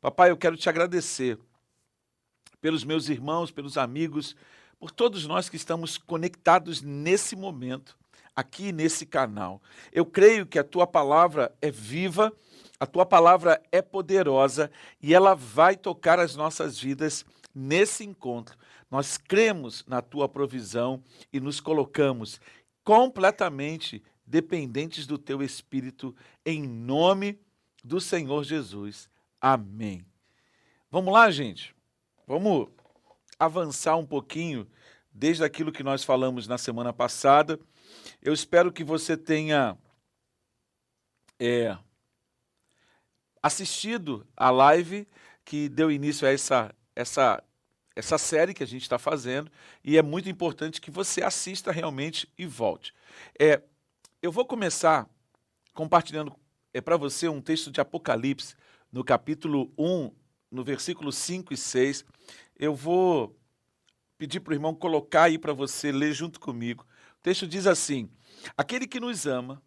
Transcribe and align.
Papai, 0.00 0.30
eu 0.30 0.36
quero 0.36 0.56
te 0.56 0.66
agradecer 0.66 1.38
pelos 2.58 2.84
meus 2.84 3.10
irmãos, 3.10 3.50
pelos 3.50 3.76
amigos, 3.76 4.34
por 4.78 4.90
todos 4.90 5.26
nós 5.26 5.50
que 5.50 5.56
estamos 5.56 5.98
conectados 5.98 6.80
nesse 6.80 7.36
momento, 7.36 7.98
aqui 8.34 8.72
nesse 8.72 9.04
canal. 9.04 9.60
Eu 9.92 10.06
creio 10.06 10.46
que 10.46 10.58
a 10.58 10.64
tua 10.64 10.86
palavra 10.86 11.54
é 11.60 11.70
viva, 11.70 12.32
a 12.78 12.86
tua 12.86 13.04
palavra 13.04 13.62
é 13.70 13.82
poderosa 13.82 14.70
e 15.02 15.12
ela 15.12 15.34
vai 15.34 15.76
tocar 15.76 16.18
as 16.18 16.34
nossas 16.34 16.78
vidas 16.78 17.26
nesse 17.54 18.02
encontro. 18.02 18.56
Nós 18.90 19.18
cremos 19.18 19.84
na 19.86 20.00
tua 20.00 20.26
provisão 20.26 21.04
e 21.30 21.38
nos 21.38 21.60
colocamos 21.60 22.40
completamente 22.82 24.02
dependentes 24.26 25.06
do 25.06 25.18
teu 25.18 25.42
Espírito, 25.42 26.16
em 26.46 26.66
nome 26.66 27.38
do 27.84 28.00
Senhor 28.00 28.42
Jesus. 28.44 29.10
Amém. 29.40 30.04
Vamos 30.90 31.14
lá, 31.14 31.30
gente? 31.30 31.74
Vamos 32.26 32.68
avançar 33.38 33.96
um 33.96 34.04
pouquinho 34.04 34.70
desde 35.10 35.42
aquilo 35.42 35.72
que 35.72 35.82
nós 35.82 36.04
falamos 36.04 36.46
na 36.46 36.58
semana 36.58 36.92
passada. 36.92 37.58
Eu 38.20 38.34
espero 38.34 38.70
que 38.70 38.84
você 38.84 39.16
tenha 39.16 39.78
é, 41.38 41.76
assistido 43.42 44.26
a 44.36 44.50
live 44.50 45.08
que 45.42 45.70
deu 45.70 45.90
início 45.90 46.28
a 46.28 46.30
essa, 46.30 46.74
essa, 46.94 47.42
essa 47.96 48.18
série 48.18 48.52
que 48.52 48.62
a 48.62 48.66
gente 48.66 48.82
está 48.82 48.98
fazendo 48.98 49.50
e 49.82 49.96
é 49.96 50.02
muito 50.02 50.28
importante 50.28 50.82
que 50.82 50.90
você 50.90 51.22
assista 51.22 51.72
realmente 51.72 52.30
e 52.36 52.44
volte. 52.44 52.94
É, 53.38 53.62
eu 54.20 54.30
vou 54.30 54.44
começar 54.44 55.08
compartilhando 55.72 56.36
é, 56.74 56.80
para 56.80 56.98
você 56.98 57.26
um 57.26 57.40
texto 57.40 57.70
de 57.70 57.80
Apocalipse, 57.80 58.54
no 58.92 59.04
capítulo 59.04 59.72
1, 59.78 60.10
no 60.50 60.64
versículo 60.64 61.12
5 61.12 61.54
e 61.54 61.56
6. 61.56 62.04
Eu 62.58 62.74
vou 62.74 63.36
pedir 64.18 64.40
para 64.40 64.52
o 64.52 64.54
irmão 64.54 64.74
colocar 64.74 65.24
aí 65.24 65.38
para 65.38 65.52
você 65.52 65.92
ler 65.92 66.12
junto 66.12 66.40
comigo. 66.40 66.84
O 67.18 67.22
texto 67.22 67.46
diz 67.46 67.66
assim: 67.66 68.10
Aquele 68.56 68.86
que 68.86 69.00
nos 69.00 69.26
ama 69.26 69.62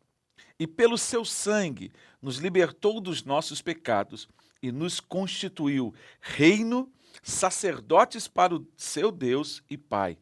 e 0.59 0.67
pelo 0.67 0.97
seu 0.97 1.25
sangue 1.25 1.91
nos 2.21 2.37
libertou 2.37 3.01
dos 3.01 3.23
nossos 3.23 3.61
pecados 3.61 4.27
e 4.61 4.71
nos 4.71 4.99
constituiu 4.99 5.93
reino, 6.21 6.91
sacerdotes 7.21 8.27
para 8.27 8.55
o 8.55 8.67
seu 8.77 9.11
Deus 9.11 9.63
e 9.69 9.77
Pai. 9.77 10.17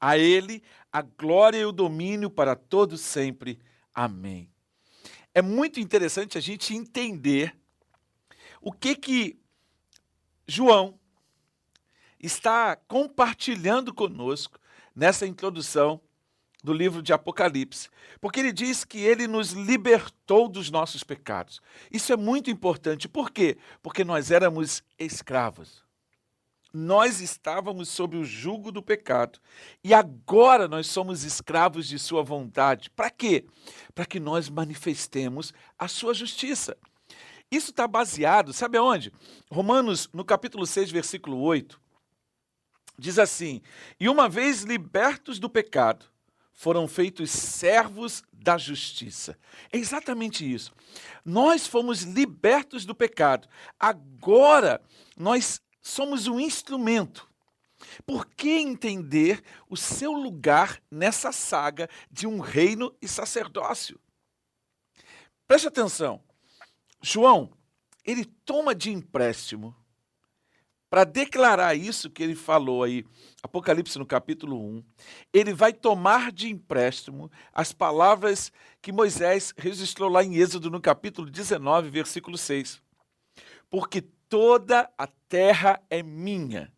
A 0.00 0.18
ele 0.18 0.62
a 0.92 1.00
glória 1.02 1.58
e 1.58 1.64
o 1.64 1.72
domínio 1.72 2.28
para 2.28 2.54
todos 2.54 3.00
sempre. 3.00 3.58
Amém. 3.94 4.50
É 5.34 5.40
muito 5.40 5.80
interessante 5.80 6.36
a 6.36 6.40
gente 6.40 6.74
entender 6.74 7.56
o 8.62 8.72
que 8.72 8.94
que 8.94 9.38
João 10.46 10.98
está 12.18 12.76
compartilhando 12.76 13.92
conosco 13.92 14.58
nessa 14.94 15.26
introdução 15.26 16.00
do 16.62 16.72
livro 16.72 17.02
de 17.02 17.12
Apocalipse, 17.12 17.90
porque 18.20 18.38
ele 18.38 18.52
diz 18.52 18.84
que 18.84 18.98
ele 18.98 19.26
nos 19.26 19.50
libertou 19.50 20.48
dos 20.48 20.70
nossos 20.70 21.02
pecados. 21.02 21.60
Isso 21.90 22.12
é 22.12 22.16
muito 22.16 22.50
importante. 22.50 23.08
Por 23.08 23.32
quê? 23.32 23.58
Porque 23.82 24.04
nós 24.04 24.30
éramos 24.30 24.84
escravos 24.96 25.84
nós 26.72 27.20
estávamos 27.20 27.90
sob 27.90 28.16
o 28.16 28.24
jugo 28.24 28.72
do 28.72 28.82
pecado 28.82 29.38
e 29.84 29.92
agora 29.92 30.66
nós 30.66 30.86
somos 30.86 31.22
escravos 31.22 31.86
de 31.86 31.98
Sua 31.98 32.22
vontade. 32.22 32.88
Para 32.90 33.10
quê? 33.10 33.44
Para 33.94 34.06
que 34.06 34.18
nós 34.18 34.48
manifestemos 34.48 35.52
a 35.78 35.86
Sua 35.86 36.14
justiça. 36.14 36.76
Isso 37.52 37.70
está 37.70 37.86
baseado, 37.86 38.50
sabe 38.54 38.78
aonde? 38.78 39.12
Romanos, 39.50 40.08
no 40.10 40.24
capítulo 40.24 40.66
6, 40.66 40.90
versículo 40.90 41.38
8, 41.38 41.78
diz 42.98 43.18
assim: 43.18 43.60
E 44.00 44.08
uma 44.08 44.26
vez 44.26 44.62
libertos 44.62 45.38
do 45.38 45.50
pecado, 45.50 46.06
foram 46.54 46.88
feitos 46.88 47.30
servos 47.30 48.22
da 48.32 48.56
justiça. 48.56 49.38
É 49.70 49.76
exatamente 49.76 50.50
isso. 50.50 50.72
Nós 51.22 51.66
fomos 51.66 52.04
libertos 52.04 52.86
do 52.86 52.94
pecado. 52.94 53.46
Agora 53.78 54.80
nós 55.14 55.60
somos 55.82 56.26
um 56.26 56.40
instrumento. 56.40 57.28
Por 58.06 58.24
que 58.26 58.48
entender 58.48 59.42
o 59.68 59.76
seu 59.76 60.12
lugar 60.12 60.80
nessa 60.90 61.32
saga 61.32 61.86
de 62.10 62.26
um 62.26 62.38
reino 62.38 62.96
e 63.02 63.06
sacerdócio? 63.06 64.00
Preste 65.46 65.68
atenção. 65.68 66.22
João, 67.02 67.50
ele 68.04 68.24
toma 68.24 68.74
de 68.74 68.90
empréstimo 68.90 69.74
para 70.92 71.04
declarar 71.04 71.74
isso 71.74 72.10
que 72.10 72.22
ele 72.22 72.34
falou 72.34 72.82
aí, 72.82 73.02
Apocalipse 73.42 73.98
no 73.98 74.04
capítulo 74.04 74.62
1, 74.76 74.84
ele 75.32 75.54
vai 75.54 75.72
tomar 75.72 76.30
de 76.30 76.50
empréstimo 76.50 77.32
as 77.50 77.72
palavras 77.72 78.52
que 78.82 78.92
Moisés 78.92 79.54
registrou 79.56 80.10
lá 80.10 80.22
em 80.22 80.36
Êxodo 80.36 80.70
no 80.70 80.82
capítulo 80.82 81.30
19, 81.30 81.88
versículo 81.88 82.36
6. 82.36 82.82
Porque 83.70 84.02
toda 84.28 84.90
a 84.98 85.06
terra 85.06 85.80
é 85.88 86.02
minha. 86.02 86.70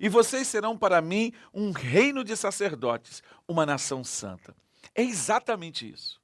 E 0.00 0.08
vocês 0.08 0.48
serão 0.48 0.74
para 0.76 1.02
mim 1.02 1.30
um 1.52 1.70
reino 1.70 2.24
de 2.24 2.34
sacerdotes, 2.38 3.22
uma 3.46 3.66
nação 3.66 4.02
santa. 4.02 4.56
É 4.94 5.02
exatamente 5.02 5.86
isso. 5.86 6.18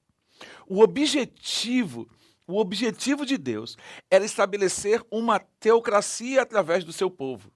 O 0.67 0.81
objetivo, 0.81 2.09
o 2.47 2.59
objetivo 2.59 3.27
de 3.27 3.37
Deus 3.37 3.77
era 4.11 4.25
estabelecer 4.25 5.05
uma 5.11 5.39
teocracia 5.39 6.43
através 6.43 6.84
do 6.84 6.93
seu 6.93 7.11
povo. 7.11 7.51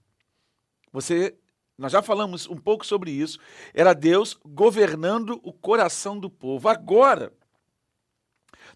Você, 0.92 1.36
nós 1.78 1.92
já 1.92 2.02
falamos 2.02 2.48
um 2.48 2.56
pouco 2.56 2.84
sobre 2.84 3.10
isso. 3.10 3.38
Era 3.72 3.94
Deus 3.94 4.38
governando 4.44 5.40
o 5.44 5.52
coração 5.52 6.18
do 6.18 6.28
povo. 6.28 6.68
Agora, 6.68 7.32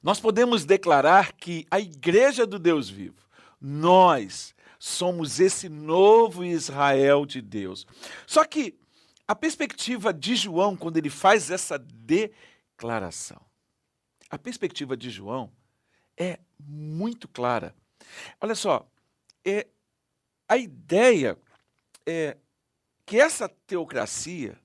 nós 0.02 0.20
podemos 0.20 0.64
declarar 0.64 1.32
que 1.32 1.66
a 1.70 1.80
igreja 1.80 2.46
do 2.46 2.58
Deus 2.58 2.88
vivo 2.88 3.24
nós 3.60 4.54
somos 4.78 5.40
esse 5.40 5.70
novo 5.70 6.44
Israel 6.44 7.24
de 7.24 7.40
Deus. 7.40 7.86
Só 8.26 8.44
que 8.44 8.78
a 9.26 9.34
perspectiva 9.34 10.12
de 10.12 10.36
João, 10.36 10.76
quando 10.76 10.98
ele 10.98 11.08
faz 11.08 11.50
essa 11.50 11.78
declaração, 11.78 13.40
a 14.28 14.36
perspectiva 14.36 14.94
de 14.94 15.08
João 15.08 15.50
é 16.16 16.38
muito 16.58 17.28
clara. 17.28 17.74
Olha 18.40 18.54
só, 18.54 18.86
é, 19.44 19.66
a 20.48 20.56
ideia 20.56 21.38
é 22.06 22.36
que 23.06 23.18
essa 23.18 23.48
teocracia 23.48 24.58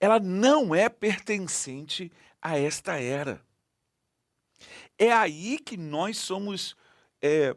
ela 0.00 0.18
não 0.18 0.74
é 0.74 0.88
pertencente 0.88 2.12
a 2.40 2.58
esta 2.58 3.00
era. 3.00 3.40
É 4.98 5.12
aí 5.12 5.58
que 5.58 5.76
nós 5.76 6.18
somos 6.18 6.76
é, 7.20 7.54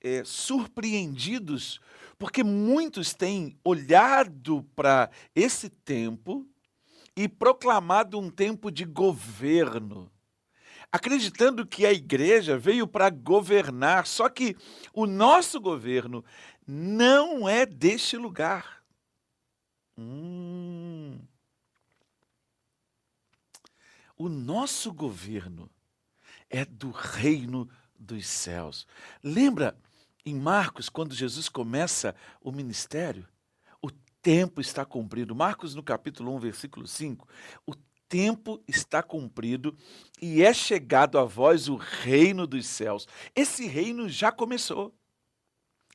é, 0.00 0.24
surpreendidos, 0.24 1.80
porque 2.18 2.42
muitos 2.42 3.14
têm 3.14 3.58
olhado 3.64 4.64
para 4.74 5.10
esse 5.34 5.68
tempo 5.68 6.46
e 7.16 7.28
proclamado 7.28 8.18
um 8.18 8.30
tempo 8.30 8.70
de 8.70 8.84
governo, 8.84 10.10
acreditando 10.92 11.66
que 11.66 11.86
a 11.86 11.92
igreja 11.92 12.58
veio 12.58 12.86
para 12.86 13.10
governar, 13.10 14.06
só 14.06 14.28
que 14.28 14.56
o 14.92 15.06
nosso 15.06 15.60
governo 15.60 16.24
não 16.66 17.48
é 17.48 17.64
deste 17.64 18.16
lugar. 18.16 18.82
Hum. 19.96 21.18
O 24.16 24.28
nosso 24.28 24.92
governo 24.92 25.70
é 26.48 26.64
do 26.64 26.90
reino 26.90 27.68
dos 27.98 28.26
céus. 28.26 28.86
Lembra 29.22 29.78
em 30.24 30.34
Marcos, 30.34 30.88
quando 30.88 31.14
Jesus 31.14 31.48
começa 31.48 32.14
o 32.40 32.52
ministério, 32.52 33.26
o 33.80 33.90
tempo 34.20 34.60
está 34.60 34.84
cumprido. 34.84 35.34
Marcos, 35.34 35.74
no 35.74 35.82
capítulo 35.82 36.34
1, 36.36 36.38
versículo 36.38 36.86
5, 36.86 37.26
o 37.66 37.74
tempo 38.10 38.60
está 38.66 39.02
cumprido 39.04 39.74
e 40.20 40.42
é 40.42 40.52
chegado 40.52 41.16
a 41.16 41.24
vós 41.24 41.68
o 41.68 41.76
reino 41.76 42.44
dos 42.44 42.66
céus. 42.66 43.06
Esse 43.36 43.66
reino 43.66 44.08
já 44.08 44.32
começou. 44.32 44.92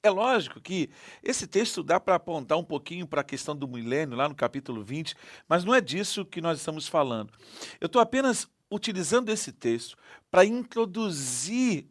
É 0.01 0.09
lógico 0.09 0.61
que 0.61 0.89
esse 1.21 1.45
texto 1.45 1.83
dá 1.83 1.99
para 1.99 2.15
apontar 2.15 2.57
um 2.57 2.63
pouquinho 2.63 3.05
para 3.05 3.19
a 3.21 3.23
questão 3.23 3.55
do 3.55 3.67
milênio, 3.67 4.15
lá 4.15 4.29
no 4.29 4.35
capítulo 4.35 4.81
20, 4.81 5.13
mas 5.47 5.65
não 5.65 5.75
é 5.75 5.81
disso 5.81 6.23
que 6.23 6.39
nós 6.39 6.59
estamos 6.59 6.87
falando. 6.87 7.33
Eu 7.81 7.87
estou 7.87 8.01
apenas 8.01 8.47
utilizando 8.71 9.29
esse 9.29 9.51
texto 9.51 9.97
para 10.31 10.45
introduzir 10.45 11.87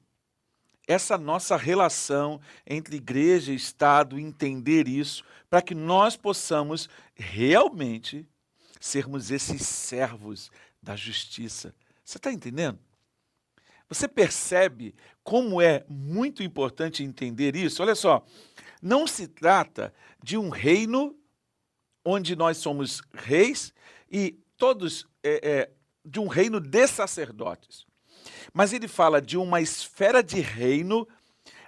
essa 0.86 1.18
nossa 1.18 1.56
relação 1.56 2.40
entre 2.66 2.96
igreja 2.96 3.52
e 3.52 3.56
Estado, 3.56 4.18
entender 4.18 4.88
isso, 4.88 5.22
para 5.50 5.60
que 5.60 5.74
nós 5.74 6.16
possamos 6.16 6.88
realmente 7.14 8.26
sermos 8.84 9.30
esses 9.30 9.66
servos 9.66 10.50
da 10.82 10.94
justiça. 10.94 11.74
Você 12.04 12.18
está 12.18 12.30
entendendo? 12.30 12.78
Você 13.88 14.06
percebe 14.06 14.94
como 15.22 15.60
é 15.62 15.86
muito 15.88 16.42
importante 16.42 17.02
entender 17.02 17.56
isso? 17.56 17.82
Olha 17.82 17.94
só, 17.94 18.22
não 18.82 19.06
se 19.06 19.26
trata 19.26 19.92
de 20.22 20.36
um 20.36 20.50
reino 20.50 21.18
onde 22.04 22.36
nós 22.36 22.58
somos 22.58 23.00
reis 23.14 23.72
e 24.12 24.38
todos 24.58 25.06
é, 25.22 25.48
é, 25.50 25.70
de 26.04 26.20
um 26.20 26.26
reino 26.26 26.60
de 26.60 26.86
sacerdotes. 26.86 27.86
Mas 28.52 28.74
ele 28.74 28.86
fala 28.86 29.18
de 29.18 29.38
uma 29.38 29.62
esfera 29.62 30.22
de 30.22 30.42
reino 30.42 31.08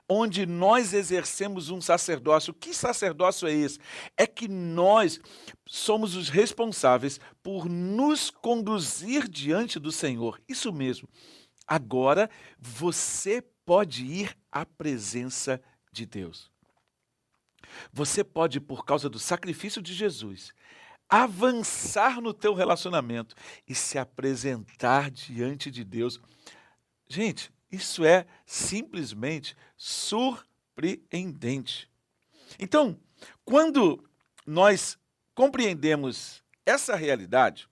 onde 0.09 0.47
nós 0.47 0.93
exercemos 0.93 1.71
um 1.71 1.81
sacerdócio. 1.81 2.55
Que 2.55 2.73
sacerdócio 2.73 3.49
é 3.49 3.53
esse? 3.53 3.79
É 4.17 4.27
que 4.27 4.49
nós 4.49 5.21
somos 5.67 6.15
os 6.15 6.29
responsáveis 6.29 7.21
por 7.43 7.69
nos 7.69 8.31
conduzir 8.31 9.29
diante 9.29 9.79
do 9.79 9.91
Senhor. 9.91 10.41
Isso 10.49 10.73
mesmo. 10.73 11.09
Agora 11.67 12.31
você 12.59 13.43
pode 13.65 14.05
ir 14.05 14.37
à 14.51 14.65
presença 14.65 15.61
de 15.93 16.07
Deus. 16.07 16.51
Você 17.93 18.23
pode, 18.23 18.61
por 18.61 18.85
causa 18.85 19.09
do 19.09 19.19
sacrifício 19.19 19.83
de 19.83 19.93
Jesus, 19.93 20.53
avançar 21.09 22.21
no 22.21 22.33
teu 22.33 22.55
relacionamento 22.55 23.35
e 23.67 23.75
se 23.75 23.99
apresentar 23.99 25.11
diante 25.11 25.71
de 25.71 25.85
Deus. 25.85 26.21
Gente, 27.09 27.53
isso 27.71 28.05
é 28.05 28.27
simplesmente 28.45 29.57
surpreendente. 29.77 31.89
Então, 32.59 32.99
quando 33.45 34.05
nós 34.47 34.99
compreendemos 35.35 36.43
essa 36.65 36.97
realidade, 36.97 37.69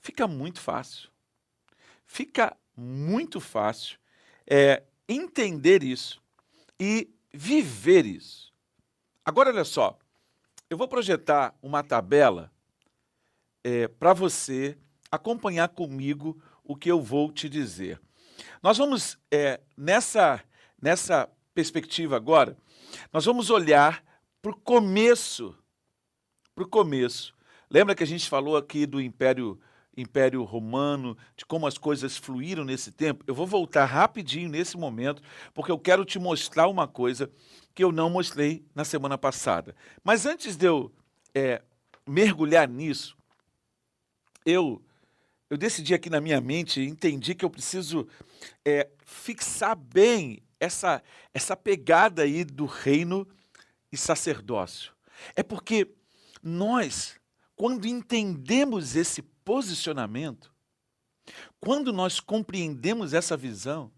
fica 0.00 0.26
muito 0.26 0.60
fácil. 0.60 1.10
Fica 2.06 2.56
muito 2.76 3.40
fácil 3.40 3.98
é, 4.46 4.82
entender 5.08 5.82
isso 5.82 6.22
e 6.78 7.08
viver 7.32 8.06
isso. 8.06 8.52
Agora, 9.24 9.50
olha 9.50 9.64
só, 9.64 9.98
eu 10.68 10.76
vou 10.76 10.88
projetar 10.88 11.54
uma 11.62 11.84
tabela 11.84 12.50
é, 13.62 13.86
para 13.86 14.12
você 14.12 14.76
acompanhar 15.10 15.68
comigo 15.68 16.40
o 16.70 16.76
que 16.76 16.88
eu 16.88 17.02
vou 17.02 17.32
te 17.32 17.48
dizer. 17.48 18.00
Nós 18.62 18.78
vamos, 18.78 19.18
é, 19.28 19.60
nessa, 19.76 20.40
nessa 20.80 21.28
perspectiva 21.52 22.14
agora, 22.14 22.56
nós 23.12 23.24
vamos 23.24 23.50
olhar 23.50 24.04
para 24.40 24.52
o 24.52 24.56
começo. 24.56 25.52
Para 26.54 26.62
o 26.62 26.68
começo. 26.68 27.34
Lembra 27.68 27.92
que 27.92 28.04
a 28.04 28.06
gente 28.06 28.28
falou 28.28 28.56
aqui 28.56 28.86
do 28.86 29.00
Império, 29.00 29.60
Império 29.96 30.44
Romano, 30.44 31.18
de 31.36 31.44
como 31.44 31.66
as 31.66 31.76
coisas 31.76 32.16
fluíram 32.16 32.64
nesse 32.64 32.92
tempo? 32.92 33.24
Eu 33.26 33.34
vou 33.34 33.48
voltar 33.48 33.84
rapidinho 33.84 34.48
nesse 34.48 34.76
momento, 34.76 35.20
porque 35.52 35.72
eu 35.72 35.78
quero 35.78 36.04
te 36.04 36.20
mostrar 36.20 36.68
uma 36.68 36.86
coisa 36.86 37.28
que 37.74 37.82
eu 37.82 37.90
não 37.90 38.08
mostrei 38.08 38.64
na 38.76 38.84
semana 38.84 39.18
passada. 39.18 39.74
Mas 40.04 40.24
antes 40.24 40.56
de 40.56 40.66
eu 40.66 40.94
é, 41.34 41.62
mergulhar 42.06 42.68
nisso, 42.68 43.16
eu 44.46 44.80
eu 45.50 45.58
decidi 45.58 45.92
aqui 45.92 46.08
na 46.08 46.20
minha 46.20 46.40
mente, 46.40 46.80
entendi 46.80 47.34
que 47.34 47.44
eu 47.44 47.50
preciso 47.50 48.06
é, 48.64 48.88
fixar 49.04 49.74
bem 49.74 50.40
essa, 50.60 51.02
essa 51.34 51.56
pegada 51.56 52.22
aí 52.22 52.44
do 52.44 52.66
reino 52.66 53.26
e 53.90 53.96
sacerdócio. 53.96 54.92
É 55.34 55.42
porque 55.42 55.92
nós, 56.40 57.16
quando 57.56 57.86
entendemos 57.86 58.94
esse 58.94 59.22
posicionamento, 59.22 60.54
quando 61.60 61.92
nós 61.92 62.20
compreendemos 62.20 63.12
essa 63.12 63.36
visão, 63.36 63.90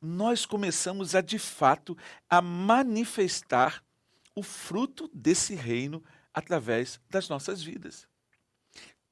nós 0.00 0.46
começamos 0.46 1.14
a 1.14 1.20
de 1.20 1.38
fato 1.38 1.96
a 2.30 2.40
manifestar 2.40 3.84
o 4.34 4.42
fruto 4.42 5.08
desse 5.12 5.54
reino 5.54 6.02
através 6.32 6.98
das 7.10 7.28
nossas 7.28 7.62
vidas. 7.62 8.08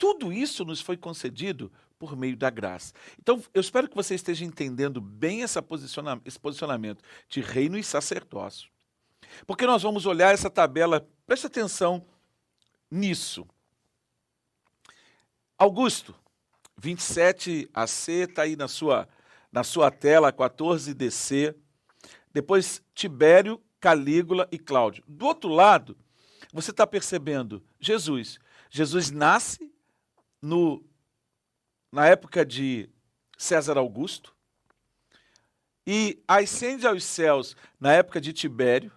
Tudo 0.00 0.32
isso 0.32 0.64
nos 0.64 0.80
foi 0.80 0.96
concedido 0.96 1.70
por 1.98 2.16
meio 2.16 2.34
da 2.34 2.48
graça. 2.48 2.94
Então, 3.18 3.44
eu 3.52 3.60
espero 3.60 3.86
que 3.86 3.94
você 3.94 4.14
esteja 4.14 4.46
entendendo 4.46 4.98
bem 4.98 5.44
posiciona 5.68 6.18
esse 6.24 6.40
posicionamento 6.40 7.04
de 7.28 7.42
reino 7.42 7.76
e 7.76 7.84
sacerdócio. 7.84 8.70
Porque 9.46 9.66
nós 9.66 9.82
vamos 9.82 10.06
olhar 10.06 10.32
essa 10.32 10.48
tabela, 10.48 11.06
preste 11.26 11.46
atenção 11.46 12.02
nisso. 12.90 13.46
Augusto, 15.58 16.14
27AC, 16.80 18.30
está 18.30 18.42
aí 18.44 18.56
na 18.56 18.68
sua, 18.68 19.06
na 19.52 19.62
sua 19.62 19.90
tela, 19.90 20.32
14DC. 20.32 21.54
Depois 22.32 22.82
Tibério, 22.94 23.60
Calígula 23.78 24.48
e 24.50 24.58
Cláudio. 24.58 25.04
Do 25.06 25.26
outro 25.26 25.50
lado, 25.50 25.94
você 26.54 26.70
está 26.70 26.86
percebendo 26.86 27.62
Jesus. 27.78 28.38
Jesus 28.70 29.10
nasce 29.10 29.69
no, 30.40 30.84
na 31.92 32.06
época 32.06 32.44
de 32.44 32.88
César 33.36 33.78
Augusto, 33.78 34.34
e 35.86 36.22
ascende 36.28 36.86
aos 36.86 37.02
céus 37.02 37.56
na 37.80 37.92
época 37.92 38.20
de 38.20 38.32
Tibério. 38.32 38.92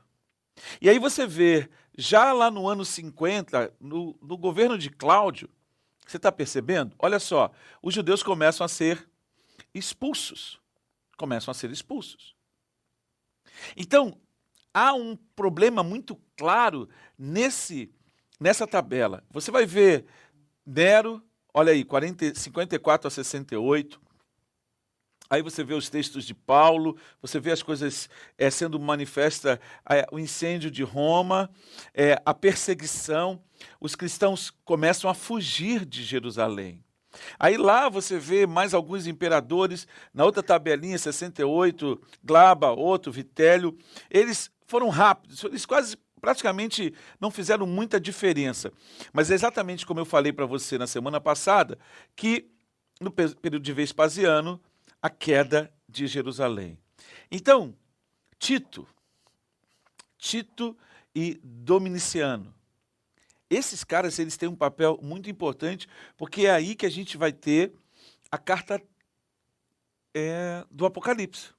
E 0.79 0.89
aí 0.89 0.99
você 0.99 1.25
vê, 1.25 1.69
já 1.97 2.31
lá 2.33 2.51
no 2.51 2.67
ano 2.67 2.85
50, 2.85 3.73
no, 3.79 4.17
no 4.21 4.37
governo 4.37 4.77
de 4.77 4.89
Cláudio, 4.89 5.49
você 6.05 6.17
está 6.17 6.31
percebendo? 6.31 6.95
Olha 6.99 7.19
só, 7.19 7.51
os 7.81 7.93
judeus 7.93 8.21
começam 8.21 8.63
a 8.63 8.67
ser 8.67 9.07
expulsos. 9.73 10.59
Começam 11.17 11.51
a 11.51 11.55
ser 11.55 11.71
expulsos. 11.71 12.35
Então, 13.75 14.19
há 14.73 14.93
um 14.93 15.15
problema 15.35 15.83
muito 15.83 16.15
claro 16.35 16.89
nesse, 17.17 17.91
nessa 18.39 18.67
tabela. 18.67 19.23
Você 19.31 19.51
vai 19.51 19.65
ver 19.65 20.05
Nero 20.65 21.23
Olha 21.53 21.71
aí, 21.71 21.83
40, 21.83 22.33
54 22.33 23.07
a 23.07 23.11
68. 23.11 24.01
Aí 25.29 25.41
você 25.41 25.63
vê 25.63 25.73
os 25.73 25.89
textos 25.89 26.25
de 26.25 26.33
Paulo, 26.33 26.97
você 27.21 27.39
vê 27.39 27.51
as 27.51 27.63
coisas 27.63 28.09
é, 28.37 28.49
sendo 28.49 28.79
manifesta, 28.79 29.59
é, 29.89 30.05
o 30.11 30.19
incêndio 30.19 30.69
de 30.69 30.83
Roma, 30.83 31.49
é, 31.93 32.21
a 32.25 32.33
perseguição. 32.33 33.41
Os 33.79 33.95
cristãos 33.95 34.51
começam 34.65 35.09
a 35.09 35.13
fugir 35.13 35.85
de 35.85 36.03
Jerusalém. 36.03 36.83
Aí 37.39 37.57
lá 37.57 37.87
você 37.89 38.17
vê 38.17 38.47
mais 38.47 38.73
alguns 38.73 39.05
imperadores, 39.05 39.87
na 40.13 40.25
outra 40.25 40.41
tabelinha, 40.41 40.97
68, 40.97 42.01
Glaba, 42.23 42.71
outro, 42.71 43.11
Vitélio. 43.11 43.77
Eles 44.09 44.51
foram 44.65 44.89
rápidos, 44.89 45.43
eles 45.43 45.65
quase 45.65 45.97
praticamente 46.23 46.95
não 47.19 47.29
fizeram 47.29 47.67
muita 47.67 47.99
diferença. 47.99 48.71
Mas 49.11 49.29
é 49.29 49.33
exatamente 49.33 49.85
como 49.85 49.99
eu 49.99 50.05
falei 50.05 50.31
para 50.31 50.45
você 50.45 50.77
na 50.77 50.87
semana 50.87 51.19
passada, 51.19 51.77
que 52.15 52.49
no 53.01 53.11
período 53.11 53.59
de 53.59 53.73
Vespasiano, 53.73 54.57
a 55.01 55.09
queda 55.09 55.69
de 55.87 56.07
Jerusalém. 56.07 56.79
Então, 57.29 57.75
Tito, 58.39 58.87
Tito 60.17 60.77
e 61.13 61.41
Dominiciano, 61.43 62.55
esses 63.49 63.83
caras 63.83 64.17
eles 64.17 64.37
têm 64.37 64.47
um 64.47 64.55
papel 64.55 64.97
muito 65.03 65.29
importante, 65.29 65.89
porque 66.15 66.45
é 66.45 66.51
aí 66.51 66.73
que 66.73 66.85
a 66.85 66.89
gente 66.89 67.17
vai 67.17 67.33
ter 67.33 67.73
a 68.31 68.37
carta 68.37 68.81
é, 70.13 70.65
do 70.71 70.85
Apocalipse. 70.85 71.49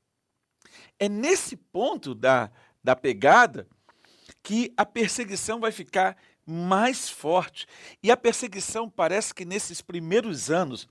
É 0.99 1.07
nesse 1.07 1.55
ponto 1.55 2.15
da, 2.15 2.51
da 2.83 2.97
pegada 2.97 3.69
que 4.45 4.73
a 4.77 4.85
perseguição 4.85 5.59
vai 5.59 5.73
ficar 5.73 6.17
mais 6.47 7.09
forte. 7.09 7.67
E 8.03 8.11
a 8.11 8.17
perseguição 8.17 8.91
parece 8.91 9.33
que 9.35 9.47
nesses 9.47 9.81
primeiros 9.81 10.51
anos, 10.51 10.87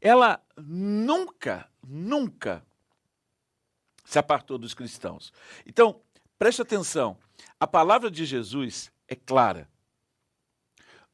ela 0.00 0.44
nunca, 0.56 1.70
nunca 1.82 2.64
se 4.04 4.18
apartou 4.18 4.58
dos 4.58 4.74
cristãos. 4.74 5.32
Então, 5.64 6.02
preste 6.38 6.60
atenção, 6.60 7.16
a 7.58 7.66
palavra 7.66 8.10
de 8.10 8.26
Jesus 8.26 8.92
é 9.08 9.16
clara. 9.16 9.66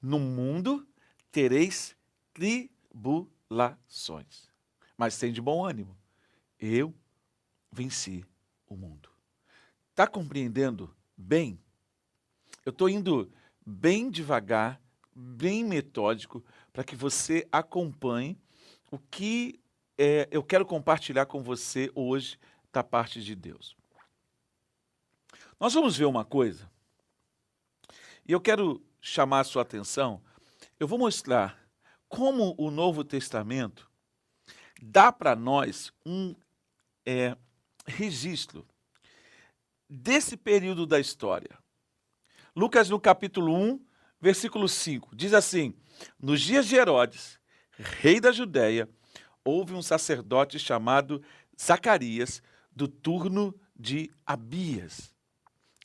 No 0.02 0.18
mundo 0.18 0.84
tereis 1.30 1.96
tribulações, 2.34 4.50
mas 4.98 5.16
tem 5.18 5.32
de 5.32 5.40
bom 5.40 5.64
ânimo. 5.64 5.96
Eu 6.58 6.92
venci 7.70 8.26
o 8.66 8.74
mundo. 8.74 9.08
Está 9.92 10.08
compreendendo 10.08 10.92
bem 11.16 11.60
eu 12.66 12.70
estou 12.70 12.88
indo 12.88 13.32
bem 13.64 14.10
devagar, 14.10 14.80
bem 15.14 15.64
metódico, 15.64 16.44
para 16.72 16.82
que 16.82 16.96
você 16.96 17.46
acompanhe 17.52 18.36
o 18.90 18.98
que 18.98 19.60
é, 19.96 20.28
eu 20.32 20.42
quero 20.42 20.66
compartilhar 20.66 21.26
com 21.26 21.40
você 21.40 21.90
hoje 21.94 22.38
da 22.72 22.82
parte 22.82 23.22
de 23.22 23.36
Deus. 23.36 23.76
Nós 25.58 25.72
vamos 25.72 25.96
ver 25.96 26.04
uma 26.06 26.24
coisa, 26.24 26.70
e 28.28 28.32
eu 28.32 28.40
quero 28.40 28.84
chamar 29.00 29.40
a 29.40 29.44
sua 29.44 29.62
atenção. 29.62 30.20
Eu 30.78 30.88
vou 30.88 30.98
mostrar 30.98 31.64
como 32.08 32.54
o 32.58 32.70
Novo 32.70 33.04
Testamento 33.04 33.88
dá 34.82 35.12
para 35.12 35.36
nós 35.36 35.92
um 36.04 36.34
é, 37.06 37.36
registro 37.86 38.66
desse 39.88 40.36
período 40.36 40.84
da 40.84 40.98
história. 40.98 41.56
Lucas, 42.56 42.88
no 42.88 42.98
capítulo 42.98 43.54
1, 43.54 43.78
versículo 44.18 44.66
5, 44.66 45.14
diz 45.14 45.34
assim: 45.34 45.74
Nos 46.18 46.40
dias 46.40 46.66
de 46.66 46.74
Herodes, 46.74 47.38
rei 47.76 48.18
da 48.18 48.32
Judéia, 48.32 48.88
houve 49.44 49.74
um 49.74 49.82
sacerdote 49.82 50.58
chamado 50.58 51.22
Zacarias, 51.60 52.42
do 52.74 52.88
turno 52.88 53.54
de 53.78 54.10
Abias. 54.24 55.14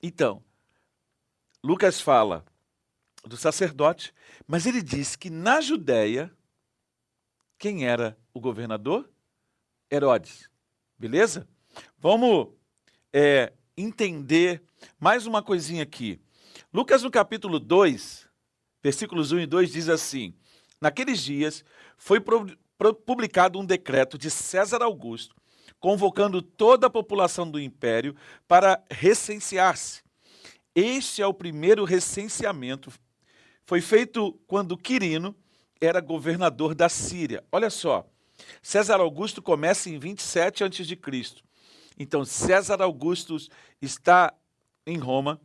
Então, 0.02 0.42
Lucas 1.62 2.00
fala 2.00 2.46
do 3.26 3.36
sacerdote, 3.36 4.14
mas 4.48 4.66
ele 4.66 4.82
diz 4.82 5.18
que 5.18 5.30
na 5.30 5.60
Judéia, 5.60 6.34
quem 7.58 7.86
era 7.86 8.18
o 8.34 8.40
governador? 8.40 9.12
Herodes. 9.92 10.50
Beleza? 10.98 11.46
Vamos 11.98 12.48
é, 13.12 13.52
entender 13.76 14.64
mais 14.98 15.28
uma 15.28 15.44
coisinha 15.44 15.84
aqui. 15.84 16.18
Lucas, 16.74 17.04
no 17.04 17.12
capítulo 17.12 17.60
2, 17.60 18.30
versículos 18.82 19.34
1 19.34 19.40
e 19.42 19.46
2, 19.46 19.74
diz 19.74 19.90
assim: 19.90 20.34
Naqueles 20.80 21.22
dias 21.22 21.66
foi 21.98 22.24
publicado 23.06 23.60
um 23.60 23.66
decreto 23.66 24.18
de 24.18 24.32
César 24.32 24.82
Augusto, 24.82 25.36
convocando 25.82 26.42
toda 26.42 26.88
a 26.88 26.90
população 26.90 27.52
do 27.52 27.60
império 27.60 28.16
para 28.48 28.82
recensear-se. 28.90 30.02
Este 30.74 31.22
é 31.22 31.28
o 31.28 31.34
primeiro 31.34 31.84
recenseamento. 31.84 32.90
Foi 33.66 33.82
feito 33.82 34.40
quando 34.48 34.78
Quirino 34.78 35.36
era 35.82 36.00
governador 36.00 36.74
da 36.74 36.88
Síria. 36.88 37.44
Olha 37.52 37.70
só, 37.70 38.08
César 38.62 39.02
Augusto 39.02 39.42
começa 39.42 39.90
em 39.90 40.00
27 40.00 40.64
a.C. 40.64 40.98
Então, 42.00 42.24
César 42.24 42.82
Augusto 42.82 43.36
está 43.82 44.34
em 44.88 44.98
Roma, 44.98 45.40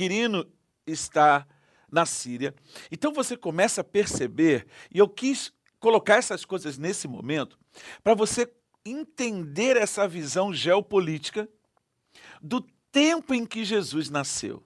Quirino 0.00 0.50
está 0.86 1.46
na 1.92 2.06
Síria. 2.06 2.54
Então 2.90 3.12
você 3.12 3.36
começa 3.36 3.82
a 3.82 3.84
perceber, 3.84 4.66
e 4.90 4.98
eu 4.98 5.06
quis 5.06 5.52
colocar 5.78 6.14
essas 6.14 6.42
coisas 6.42 6.78
nesse 6.78 7.06
momento, 7.06 7.58
para 8.02 8.14
você 8.14 8.50
entender 8.82 9.76
essa 9.76 10.08
visão 10.08 10.54
geopolítica 10.54 11.46
do 12.40 12.62
tempo 12.90 13.34
em 13.34 13.44
que 13.44 13.62
Jesus 13.62 14.08
nasceu. 14.08 14.64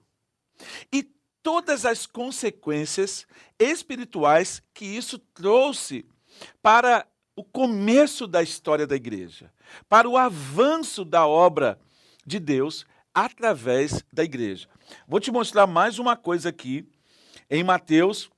E 0.89 1.03
todas 1.43 1.85
as 1.85 2.05
consequências 2.05 3.27
espirituais 3.59 4.63
que 4.73 4.85
isso 4.85 5.19
trouxe 5.19 6.05
para 6.61 7.05
o 7.35 7.43
começo 7.43 8.25
da 8.25 8.41
história 8.41 8.87
da 8.87 8.95
igreja, 8.95 9.51
para 9.89 10.07
o 10.07 10.15
avanço 10.15 11.03
da 11.03 11.27
obra 11.27 11.77
de 12.25 12.39
Deus 12.39 12.85
através 13.13 14.01
da 14.13 14.23
igreja. 14.23 14.69
Vou 15.07 15.19
te 15.19 15.31
mostrar 15.31 15.67
mais 15.67 15.99
uma 15.99 16.15
coisa 16.15 16.49
aqui 16.49 16.87
em 17.49 17.63
Mateus, 17.63 18.29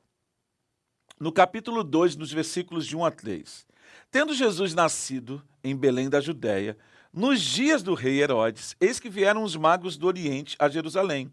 no 1.19 1.31
capítulo 1.31 1.83
2, 1.83 2.15
nos 2.15 2.31
versículos 2.31 2.85
de 2.85 2.95
1 2.95 3.05
a 3.05 3.11
3. 3.11 3.65
Tendo 4.11 4.33
Jesus 4.33 4.73
nascido 4.73 5.43
em 5.63 5.75
Belém 5.75 6.09
da 6.09 6.21
Judéia, 6.21 6.77
nos 7.11 7.41
dias 7.41 7.81
do 7.81 7.93
rei 7.93 8.21
Herodes, 8.21 8.75
eis 8.79 8.99
que 8.99 9.09
vieram 9.09 9.43
os 9.43 9.55
magos 9.55 9.97
do 9.97 10.07
Oriente 10.07 10.55
a 10.59 10.69
Jerusalém 10.69 11.31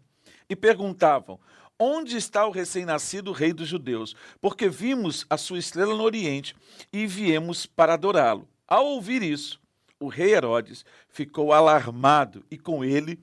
e 0.49 0.55
perguntavam: 0.55 1.39
Onde 1.79 2.17
está 2.17 2.45
o 2.45 2.51
recém-nascido 2.51 3.31
rei 3.31 3.53
dos 3.53 3.67
judeus? 3.67 4.15
Porque 4.41 4.67
vimos 4.69 5.25
a 5.29 5.37
sua 5.37 5.59
estrela 5.59 5.95
no 5.95 6.03
Oriente 6.03 6.55
e 6.91 7.05
viemos 7.05 7.65
para 7.65 7.93
adorá-lo. 7.93 8.47
Ao 8.67 8.85
ouvir 8.85 9.21
isso, 9.21 9.61
o 9.99 10.07
rei 10.07 10.33
Herodes 10.33 10.83
ficou 11.07 11.53
alarmado 11.53 12.43
e 12.49 12.57
com 12.57 12.83
ele 12.83 13.19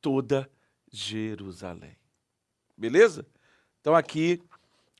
toda 0.00 0.50
Jerusalém. 0.92 1.96
Beleza? 2.76 3.26
Então 3.80 3.94
aqui 3.94 4.40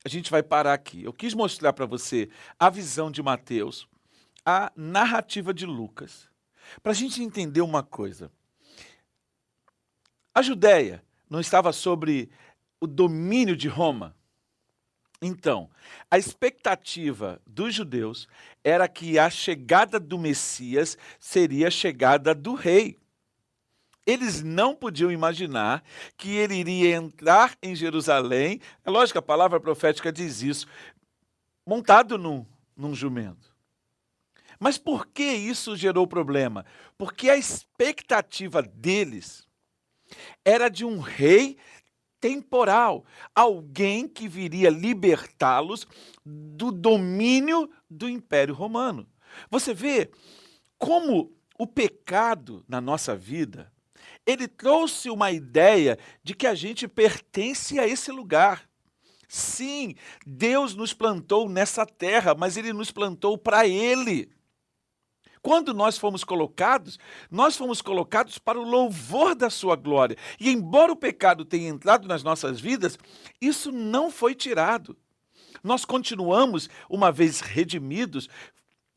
a 0.03 0.09
gente 0.09 0.29
vai 0.29 0.43
parar 0.43 0.73
aqui. 0.73 1.03
Eu 1.03 1.13
quis 1.13 1.33
mostrar 1.33 1.71
para 1.71 1.85
você 1.85 2.29
a 2.59 2.69
visão 2.69 3.09
de 3.09 3.21
Mateus, 3.21 3.87
a 4.45 4.71
narrativa 4.75 5.53
de 5.53 5.65
Lucas, 5.65 6.27
para 6.81 6.91
a 6.91 6.95
gente 6.95 7.23
entender 7.23 7.61
uma 7.61 7.83
coisa. 7.83 8.31
A 10.35 10.41
Judéia 10.41 11.03
não 11.29 11.39
estava 11.39 11.71
sobre 11.71 12.29
o 12.81 12.87
domínio 12.87 13.55
de 13.55 13.67
Roma. 13.67 14.15
Então, 15.21 15.69
a 16.11 16.17
expectativa 16.17 17.41
dos 17.47 17.73
judeus 17.73 18.27
era 18.61 18.89
que 18.89 19.17
a 19.17 19.29
chegada 19.29 19.97
do 19.97 20.19
Messias 20.19 20.97
seria 21.17 21.69
a 21.69 21.71
chegada 21.71 22.35
do 22.35 22.53
rei. 22.55 22.99
Eles 24.05 24.43
não 24.43 24.75
podiam 24.75 25.11
imaginar 25.11 25.83
que 26.17 26.35
ele 26.35 26.55
iria 26.55 26.95
entrar 26.95 27.55
em 27.61 27.75
Jerusalém. 27.75 28.59
É 28.83 28.89
lógico, 28.89 29.19
a 29.19 29.21
palavra 29.21 29.59
profética 29.59 30.11
diz 30.11 30.41
isso, 30.41 30.67
montado 31.65 32.17
num, 32.17 32.45
num 32.75 32.93
jumento. 32.93 33.53
Mas 34.59 34.77
por 34.77 35.07
que 35.07 35.23
isso 35.23 35.75
gerou 35.75 36.05
problema? 36.05 36.65
Porque 36.97 37.29
a 37.29 37.37
expectativa 37.37 38.61
deles 38.61 39.47
era 40.43 40.69
de 40.69 40.85
um 40.85 40.99
rei 40.99 41.57
temporal, 42.19 43.03
alguém 43.35 44.07
que 44.07 44.29
viria 44.29 44.69
libertá-los 44.69 45.85
do 46.25 46.71
domínio 46.71 47.69
do 47.89 48.07
Império 48.07 48.53
Romano. 48.53 49.05
Você 49.49 49.73
vê 49.73 50.09
como 50.77 51.35
o 51.59 51.67
pecado 51.67 52.63
na 52.65 52.79
nossa 52.79 53.15
vida, 53.15 53.71
ele 54.25 54.47
trouxe 54.47 55.09
uma 55.09 55.31
ideia 55.31 55.97
de 56.23 56.33
que 56.33 56.47
a 56.47 56.55
gente 56.55 56.87
pertence 56.87 57.79
a 57.79 57.87
esse 57.87 58.11
lugar. 58.11 58.69
Sim, 59.27 59.95
Deus 60.25 60.75
nos 60.75 60.93
plantou 60.93 61.49
nessa 61.49 61.85
terra, 61.85 62.35
mas 62.35 62.55
ele 62.55 62.71
nos 62.71 62.91
plantou 62.91 63.37
para 63.37 63.67
ele. 63.67 64.31
Quando 65.41 65.73
nós 65.73 65.97
fomos 65.97 66.23
colocados, 66.23 66.97
nós 67.29 67.57
fomos 67.57 67.81
colocados 67.81 68.37
para 68.37 68.57
o 68.57 68.63
louvor 68.63 69.35
da 69.35 69.49
sua 69.49 69.75
glória. 69.75 70.15
E 70.39 70.49
embora 70.49 70.93
o 70.93 70.95
pecado 70.95 71.43
tenha 71.43 71.67
entrado 71.67 72.07
nas 72.07 72.23
nossas 72.23 72.61
vidas, 72.61 72.97
isso 73.41 73.71
não 73.71 74.09
foi 74.09 74.33
tirado. 74.35 74.95
Nós 75.61 75.83
continuamos, 75.83 76.69
uma 76.89 77.11
vez 77.11 77.41
redimidos, 77.41 78.29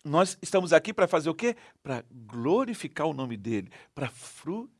nós 0.04 0.38
estamos 0.40 0.73
aqui 0.73 0.92
para 0.92 1.09
fazer 1.09 1.28
o 1.28 1.35
quê? 1.35 1.56
Para 1.83 2.04
glorificar 2.11 3.09
o 3.09 3.14
nome 3.14 3.37
dele, 3.37 3.71
para 3.92 4.09
frutificar. 4.09 4.75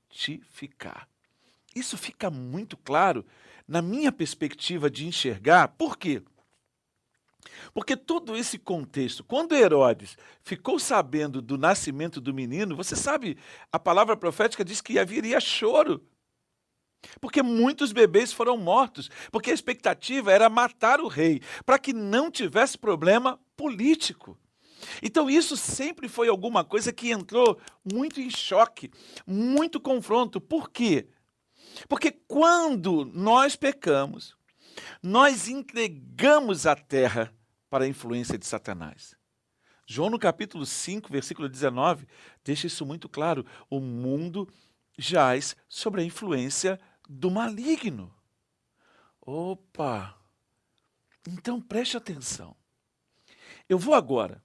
Isso 1.75 1.97
fica 1.99 2.31
muito 2.31 2.77
claro 2.77 3.25
na 3.69 3.83
minha 3.83 4.11
perspectiva 4.11 4.89
de 4.89 5.07
enxergar. 5.07 5.69
Por 5.69 5.97
quê? 5.97 6.23
Porque 7.73 7.97
todo 7.97 8.37
esse 8.37 8.59
contexto, 8.59 9.23
quando 9.23 9.55
Herodes 9.55 10.17
ficou 10.43 10.79
sabendo 10.79 11.41
do 11.41 11.57
nascimento 11.59 12.21
do 12.21 12.35
menino, 12.35 12.77
você 12.77 12.97
sabe, 12.97 13.37
a 13.71 13.79
palavra 13.79 14.17
profética 14.17 14.65
diz 14.65 14.81
que 14.81 14.99
haveria 14.99 15.41
choro. 15.41 16.03
Porque 17.21 17.43
muitos 17.43 17.93
bebês 17.93 18.33
foram 18.33 18.57
mortos, 18.57 19.11
porque 19.31 19.51
a 19.51 19.55
expectativa 19.55 20.33
era 20.33 20.49
matar 20.49 21.01
o 21.01 21.09
rei, 21.09 21.41
para 21.65 21.79
que 21.79 21.93
não 21.93 22.31
tivesse 22.31 22.77
problema 22.77 23.39
político. 23.57 24.37
Então, 25.03 25.29
isso 25.29 25.57
sempre 25.57 26.09
foi 26.09 26.29
alguma 26.29 26.65
coisa 26.65 26.93
que 26.93 27.11
entrou 27.11 27.59
muito 27.85 28.21
em 28.21 28.31
choque, 28.31 28.91
muito 29.27 29.81
confronto. 29.81 30.41
Por 30.41 30.71
quê? 30.71 31.09
Porque 31.89 32.11
quando 32.11 33.05
nós 33.05 33.57
pecamos, 33.57 34.37
nós 35.03 35.49
entregamos 35.49 36.67
a 36.67 36.75
terra 36.75 37.35
para 37.69 37.85
a 37.85 37.89
influência 37.89 38.39
de 38.39 38.47
Satanás. 38.47 39.17
João, 39.87 40.11
no 40.11 40.19
capítulo 40.19 40.67
5, 40.67 41.11
versículo 41.11 41.49
19, 41.49 42.09
deixa 42.45 42.67
isso 42.67 42.85
muito 42.85 43.09
claro. 43.09 43.47
O 43.71 43.79
mundo 43.79 44.49
jaz 44.99 45.55
sobre 45.69 46.01
a 46.01 46.05
influência 46.05 46.81
do 47.09 47.31
maligno. 47.31 48.13
Opa! 49.21 50.17
Então 51.29 51.61
preste 51.61 51.97
atenção. 51.97 52.57
Eu 53.69 53.79
vou 53.79 53.95
agora 53.95 54.43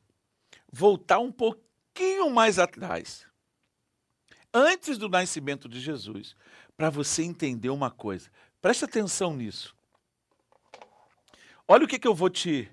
voltar 0.71 1.19
um 1.19 1.31
pouquinho 1.31 2.29
mais 2.29 2.57
atrás, 2.57 3.25
antes 4.53 4.97
do 4.97 5.09
nascimento 5.09 5.67
de 5.67 5.79
Jesus, 5.79 6.35
para 6.77 6.89
você 6.89 7.23
entender 7.23 7.69
uma 7.69 7.91
coisa. 7.91 8.29
Preste 8.61 8.85
atenção 8.85 9.35
nisso. 9.35 9.75
Olha 11.67 11.85
o 11.85 11.87
que, 11.87 11.99
que 11.99 12.07
eu 12.07 12.15
vou 12.15 12.29
te 12.29 12.71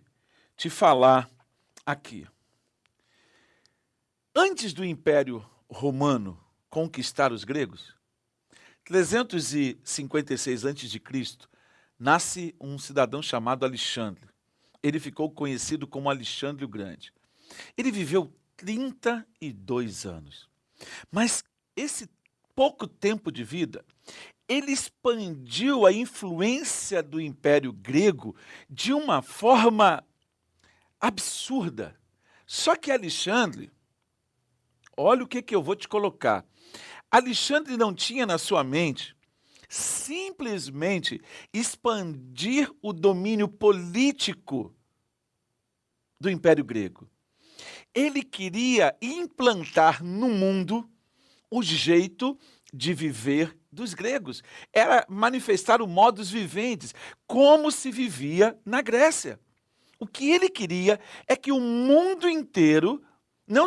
te 0.58 0.68
falar 0.68 1.30
aqui. 1.86 2.26
Antes 4.34 4.72
do 4.72 4.84
Império 4.84 5.48
Romano 5.70 6.38
conquistar 6.68 7.32
os 7.32 7.44
gregos, 7.44 7.94
356 8.84 10.66
a.C., 10.66 11.00
nasce 11.96 12.56
um 12.60 12.76
cidadão 12.76 13.22
chamado 13.22 13.64
Alexandre. 13.64 14.28
Ele 14.82 14.98
ficou 14.98 15.30
conhecido 15.30 15.86
como 15.86 16.10
Alexandre 16.10 16.64
o 16.64 16.68
Grande. 16.68 17.12
Ele 17.76 17.90
viveu 17.90 18.32
32 18.56 20.06
anos. 20.06 20.48
Mas 21.10 21.44
esse 21.76 22.08
pouco 22.54 22.86
tempo 22.86 23.30
de 23.30 23.44
vida, 23.44 23.84
ele 24.48 24.72
expandiu 24.72 25.86
a 25.86 25.92
influência 25.92 27.02
do 27.02 27.20
Império 27.20 27.72
Grego 27.72 28.34
de 28.68 28.92
uma 28.92 29.22
forma 29.22 30.04
absurda. 31.00 31.96
Só 32.46 32.74
que 32.74 32.90
Alexandre, 32.90 33.70
olha 34.96 35.22
o 35.22 35.28
que, 35.28 35.42
que 35.42 35.54
eu 35.54 35.62
vou 35.62 35.76
te 35.76 35.86
colocar. 35.86 36.44
Alexandre 37.10 37.76
não 37.76 37.94
tinha 37.94 38.26
na 38.26 38.38
sua 38.38 38.64
mente 38.64 39.16
simplesmente 39.68 41.20
expandir 41.52 42.72
o 42.80 42.92
domínio 42.92 43.46
político 43.46 44.74
do 46.18 46.30
Império 46.30 46.64
Grego. 46.64 47.08
Ele 47.94 48.22
queria 48.22 48.96
implantar 49.00 50.02
no 50.02 50.28
mundo 50.28 50.88
o 51.50 51.62
jeito 51.62 52.38
de 52.72 52.92
viver 52.92 53.56
dos 53.72 53.94
gregos. 53.94 54.42
Era 54.72 55.04
manifestar 55.08 55.80
o 55.80 55.86
modus 55.86 56.30
viventes, 56.30 56.94
como 57.26 57.70
se 57.70 57.90
vivia 57.90 58.58
na 58.64 58.82
Grécia. 58.82 59.40
O 59.98 60.06
que 60.06 60.30
ele 60.30 60.48
queria 60.48 61.00
é 61.26 61.34
que 61.34 61.50
o 61.50 61.60
mundo 61.60 62.28
inteiro 62.28 63.02
não, 63.46 63.66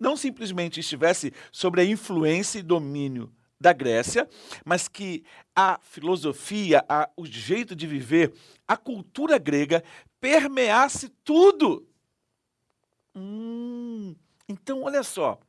não 0.00 0.16
simplesmente 0.16 0.80
estivesse 0.80 1.32
sobre 1.50 1.80
a 1.80 1.84
influência 1.84 2.58
e 2.58 2.62
domínio 2.62 3.32
da 3.60 3.72
Grécia, 3.72 4.28
mas 4.64 4.86
que 4.86 5.24
a 5.54 5.78
filosofia, 5.82 6.84
a, 6.88 7.08
o 7.16 7.26
jeito 7.26 7.74
de 7.74 7.86
viver, 7.86 8.32
a 8.66 8.76
cultura 8.76 9.38
grega 9.38 9.82
permeasse 10.20 11.08
tudo. 11.24 11.86
Hum, 13.16 14.14
então, 14.46 14.82
olha 14.82 15.02
só. 15.02 15.40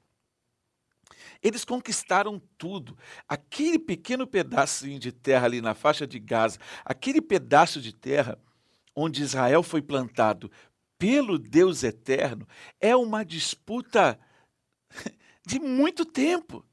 Eles 1.43 1.65
conquistaram 1.65 2.41
tudo. 2.57 2.97
Aquele 3.27 3.77
pequeno 3.77 4.25
pedacinho 4.25 4.97
de 4.97 5.11
terra 5.11 5.45
ali 5.45 5.61
na 5.61 5.73
faixa 5.73 6.07
de 6.07 6.17
Gaza, 6.17 6.57
aquele 6.85 7.21
pedaço 7.21 7.81
de 7.81 7.93
terra 7.93 8.39
onde 8.95 9.21
Israel 9.21 9.61
foi 9.61 9.81
plantado 9.81 10.49
pelo 10.97 11.37
Deus 11.37 11.83
eterno, 11.83 12.47
é 12.79 12.95
uma 12.95 13.23
disputa 13.23 14.19
de 15.45 15.59
muito 15.59 16.05
tempo. 16.05 16.65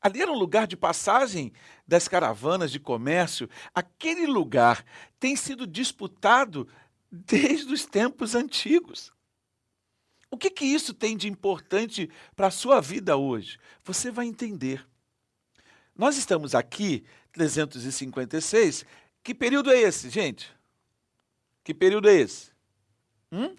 Ali 0.00 0.22
era 0.22 0.32
um 0.32 0.38
lugar 0.38 0.66
de 0.66 0.76
passagem 0.76 1.52
das 1.86 2.08
caravanas 2.08 2.70
de 2.70 2.80
comércio. 2.80 3.48
Aquele 3.74 4.26
lugar 4.26 4.84
tem 5.18 5.36
sido 5.36 5.66
disputado 5.66 6.68
desde 7.10 7.72
os 7.72 7.86
tempos 7.86 8.34
antigos. 8.34 9.12
O 10.36 10.38
que, 10.38 10.50
que 10.50 10.66
isso 10.66 10.92
tem 10.92 11.16
de 11.16 11.28
importante 11.28 12.10
para 12.36 12.48
a 12.48 12.50
sua 12.50 12.78
vida 12.78 13.16
hoje? 13.16 13.58
Você 13.82 14.10
vai 14.10 14.26
entender. 14.26 14.86
Nós 15.96 16.18
estamos 16.18 16.54
aqui, 16.54 17.06
356. 17.32 18.84
Que 19.22 19.34
período 19.34 19.72
é 19.72 19.80
esse, 19.80 20.10
gente? 20.10 20.54
Que 21.64 21.72
período 21.72 22.10
é 22.10 22.16
esse? 22.16 22.50
Hum? 23.32 23.56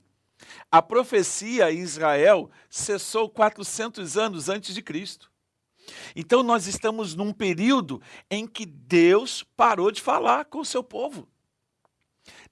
A 0.69 0.79
profecia 0.79 1.71
em 1.71 1.79
Israel 1.79 2.47
cessou 2.69 3.27
400 3.27 4.15
anos 4.15 4.47
antes 4.47 4.75
de 4.75 4.83
Cristo. 4.83 5.31
Então 6.15 6.43
nós 6.43 6.67
estamos 6.67 7.15
num 7.15 7.33
período 7.33 7.99
em 8.29 8.45
que 8.45 8.67
Deus 8.67 9.41
parou 9.41 9.89
de 9.89 9.99
falar 9.99 10.45
com 10.45 10.59
o 10.59 10.65
seu 10.65 10.83
povo. 10.83 11.27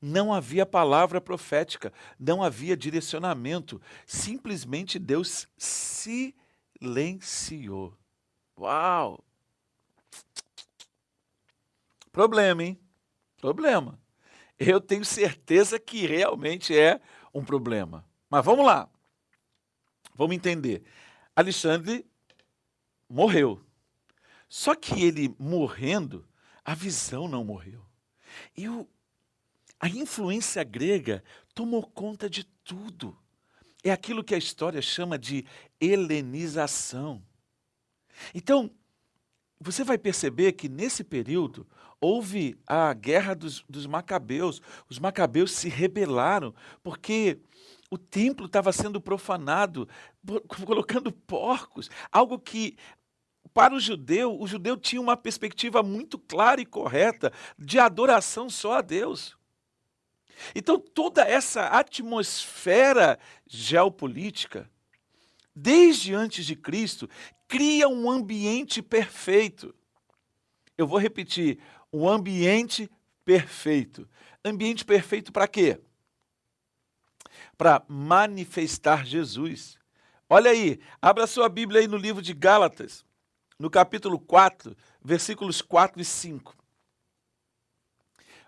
Não 0.01 0.33
havia 0.33 0.65
palavra 0.65 1.21
profética, 1.21 1.91
não 2.19 2.43
havia 2.43 2.75
direcionamento, 2.77 3.81
simplesmente 4.05 4.99
Deus 4.99 5.47
silenciou. 6.77 7.93
Uau! 8.57 9.23
Problema, 12.11 12.63
hein? 12.63 12.79
Problema. 13.37 13.99
Eu 14.57 14.79
tenho 14.79 15.03
certeza 15.03 15.77
que 15.77 16.05
realmente 16.05 16.77
é 16.77 17.01
um 17.33 17.43
problema. 17.43 18.05
Mas 18.29 18.45
vamos 18.45 18.65
lá. 18.65 18.89
Vamos 20.15 20.35
entender. 20.35 20.83
Alexandre 21.35 22.05
morreu. 23.09 23.61
Só 24.47 24.73
que 24.73 25.03
ele 25.03 25.35
morrendo, 25.37 26.25
a 26.63 26.73
visão 26.73 27.27
não 27.27 27.43
morreu. 27.43 27.85
E 28.55 28.69
o, 28.69 28.87
a 29.79 29.87
influência 29.87 30.63
grega 30.63 31.23
tomou 31.53 31.83
conta 31.83 32.29
de 32.29 32.43
tudo. 32.63 33.17
É 33.83 33.91
aquilo 33.91 34.23
que 34.23 34.33
a 34.33 34.37
história 34.37 34.81
chama 34.81 35.17
de 35.17 35.45
helenização. 35.79 37.23
Então, 38.33 38.71
você 39.59 39.83
vai 39.83 39.97
perceber 39.97 40.53
que 40.53 40.67
nesse 40.67 41.03
período 41.03 41.67
houve 41.99 42.57
a 42.67 42.93
guerra 42.93 43.33
dos, 43.33 43.63
dos 43.69 43.85
macabeus. 43.85 44.61
Os 44.89 44.99
macabeus 44.99 45.51
se 45.51 45.69
rebelaram 45.69 46.53
porque 46.83 47.39
o 47.89 47.97
templo 47.97 48.47
estava 48.47 48.71
sendo 48.71 48.99
profanado, 48.99 49.87
colocando 50.65 51.11
porcos, 51.11 51.89
algo 52.11 52.39
que 52.39 52.75
para 53.53 53.73
o 53.73 53.79
judeu, 53.79 54.37
o 54.37 54.45
judeu 54.45 54.75
tinha 54.75 55.01
uma 55.01 55.15
perspectiva 55.15 55.81
muito 55.81 56.19
clara 56.19 56.59
e 56.59 56.65
correta 56.65 57.31
de 57.57 57.79
adoração 57.79 58.49
só 58.49 58.73
a 58.73 58.81
Deus. 58.81 59.37
Então, 60.53 60.79
toda 60.79 61.23
essa 61.23 61.67
atmosfera 61.67 63.19
geopolítica, 63.47 64.69
desde 65.55 66.13
antes 66.13 66.45
de 66.45 66.55
Cristo, 66.55 67.09
cria 67.47 67.87
um 67.87 68.09
ambiente 68.09 68.81
perfeito. 68.81 69.73
Eu 70.77 70.87
vou 70.87 70.99
repetir: 70.99 71.59
um 71.91 72.07
ambiente 72.07 72.89
perfeito. 73.23 74.07
Ambiente 74.43 74.85
perfeito 74.85 75.31
para 75.31 75.47
quê? 75.47 75.81
Para 77.57 77.83
manifestar 77.87 79.05
Jesus. 79.05 79.79
Olha 80.29 80.51
aí, 80.51 80.79
abra 81.01 81.27
sua 81.27 81.47
Bíblia 81.47 81.81
aí 81.81 81.87
no 81.87 81.97
livro 81.97 82.21
de 82.21 82.33
Gálatas, 82.33 83.05
no 83.59 83.69
capítulo 83.69 84.19
4, 84.19 84.75
versículos 85.03 85.61
4 85.61 86.01
e 86.01 86.05
5. 86.05 86.55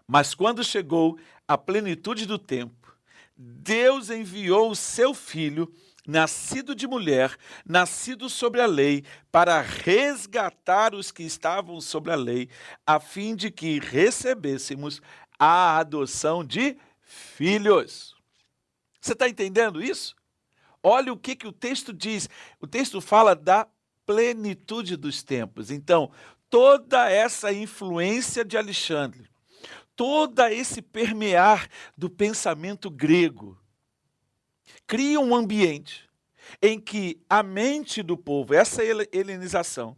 Mas 0.07 0.33
quando 0.33 0.63
chegou 0.63 1.19
a 1.47 1.57
plenitude 1.57 2.25
do 2.25 2.37
tempo, 2.37 2.95
Deus 3.35 4.09
enviou 4.09 4.71
o 4.71 4.75
seu 4.75 5.13
filho, 5.13 5.71
nascido 6.07 6.73
de 6.73 6.87
mulher, 6.87 7.37
nascido 7.65 8.29
sobre 8.29 8.61
a 8.61 8.65
lei, 8.65 9.03
para 9.31 9.61
resgatar 9.61 10.95
os 10.95 11.11
que 11.11 11.23
estavam 11.23 11.79
sobre 11.79 12.11
a 12.11 12.15
lei, 12.15 12.49
a 12.85 12.99
fim 12.99 13.35
de 13.35 13.51
que 13.51 13.79
recebêssemos 13.79 15.01
a 15.37 15.77
adoção 15.77 16.43
de 16.43 16.77
filhos. 17.01 18.15
Você 18.99 19.13
está 19.13 19.29
entendendo 19.29 19.83
isso? 19.83 20.15
Olha 20.81 21.13
o 21.13 21.17
que, 21.17 21.35
que 21.35 21.47
o 21.47 21.51
texto 21.51 21.93
diz. 21.93 22.29
O 22.59 22.67
texto 22.67 22.99
fala 22.99 23.35
da 23.35 23.67
plenitude 24.05 24.95
dos 24.95 25.21
tempos. 25.21 25.69
Então, 25.69 26.11
toda 26.49 27.09
essa 27.09 27.51
influência 27.53 28.43
de 28.43 28.57
Alexandre, 28.57 29.29
todo 29.97 30.45
esse 30.45 30.81
permear 30.81 31.67
do 31.97 32.09
pensamento 32.09 32.89
grego, 32.89 33.59
cria 34.85 35.19
um 35.19 35.35
ambiente 35.35 36.07
em 36.61 36.79
que 36.79 37.19
a 37.29 37.43
mente 37.43 38.01
do 38.03 38.15
povo, 38.15 38.53
essa 38.53 38.81
helenização, 39.11 39.97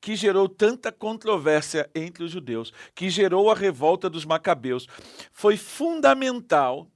que 0.00 0.14
gerou 0.14 0.48
tanta 0.48 0.92
controvérsia 0.92 1.90
entre 1.94 2.22
os 2.24 2.30
judeus, 2.30 2.72
que 2.94 3.10
gerou 3.10 3.50
a 3.50 3.54
revolta 3.54 4.08
dos 4.08 4.24
macabeus, 4.24 4.86
foi 5.32 5.56
fundamental 5.56 6.86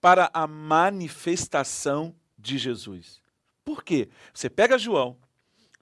para 0.00 0.30
a 0.34 0.46
manifestação 0.46 2.14
de 2.36 2.58
Jesus. 2.58 3.20
Por 3.64 3.82
quê? 3.82 4.08
Você 4.32 4.50
pega 4.50 4.78
João. 4.78 5.16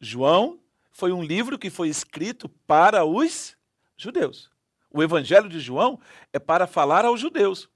João 0.01 0.61
foi 0.91 1.11
um 1.11 1.23
livro 1.23 1.59
que 1.59 1.71
foi 1.71 1.89
escrito 1.89 2.49
para 2.67 3.05
os 3.05 3.57
judeus. 3.97 4.53
O 4.93 5.03
Evangelho 5.03 5.49
de 5.49 5.59
João 5.59 5.99
é 6.33 6.39
para 6.39 6.67
falar 6.67 7.05
aos 7.05 7.21
judeus. 7.21 7.69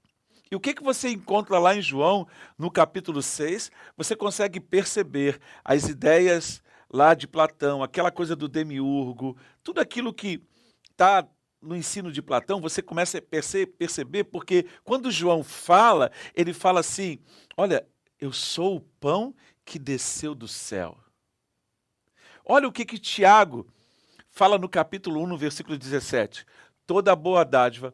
E 0.49 0.55
o 0.55 0.59
que, 0.59 0.73
que 0.73 0.83
você 0.83 1.09
encontra 1.09 1.59
lá 1.59 1.75
em 1.75 1.81
João, 1.81 2.27
no 2.57 2.71
capítulo 2.71 3.21
6? 3.21 3.71
Você 3.97 4.15
consegue 4.15 4.59
perceber 4.59 5.39
as 5.63 5.89
ideias 5.89 6.63
lá 6.89 7.13
de 7.13 7.27
Platão, 7.27 7.83
aquela 7.83 8.11
coisa 8.11 8.35
do 8.35 8.47
demiurgo, 8.47 9.37
tudo 9.61 9.81
aquilo 9.81 10.13
que 10.13 10.41
está 10.89 11.27
no 11.61 11.75
ensino 11.75 12.11
de 12.11 12.21
Platão, 12.21 12.61
você 12.61 12.81
começa 12.81 13.17
a 13.17 13.21
perceber, 13.21 14.23
porque 14.25 14.67
quando 14.83 15.11
João 15.11 15.43
fala, 15.43 16.11
ele 16.33 16.53
fala 16.53 16.79
assim: 16.79 17.19
Olha, 17.57 17.85
eu 18.19 18.31
sou 18.31 18.77
o 18.77 18.81
pão 18.81 19.35
que 19.65 19.77
desceu 19.77 20.33
do 20.33 20.47
céu. 20.47 20.97
Olha 22.45 22.67
o 22.67 22.71
que, 22.71 22.85
que 22.85 22.97
Tiago 22.97 23.67
fala 24.29 24.57
no 24.57 24.69
capítulo 24.69 25.21
1, 25.23 25.27
no 25.27 25.37
versículo 25.37 25.77
17. 25.77 26.45
Toda 26.87 27.15
boa 27.15 27.45
dádiva, 27.45 27.93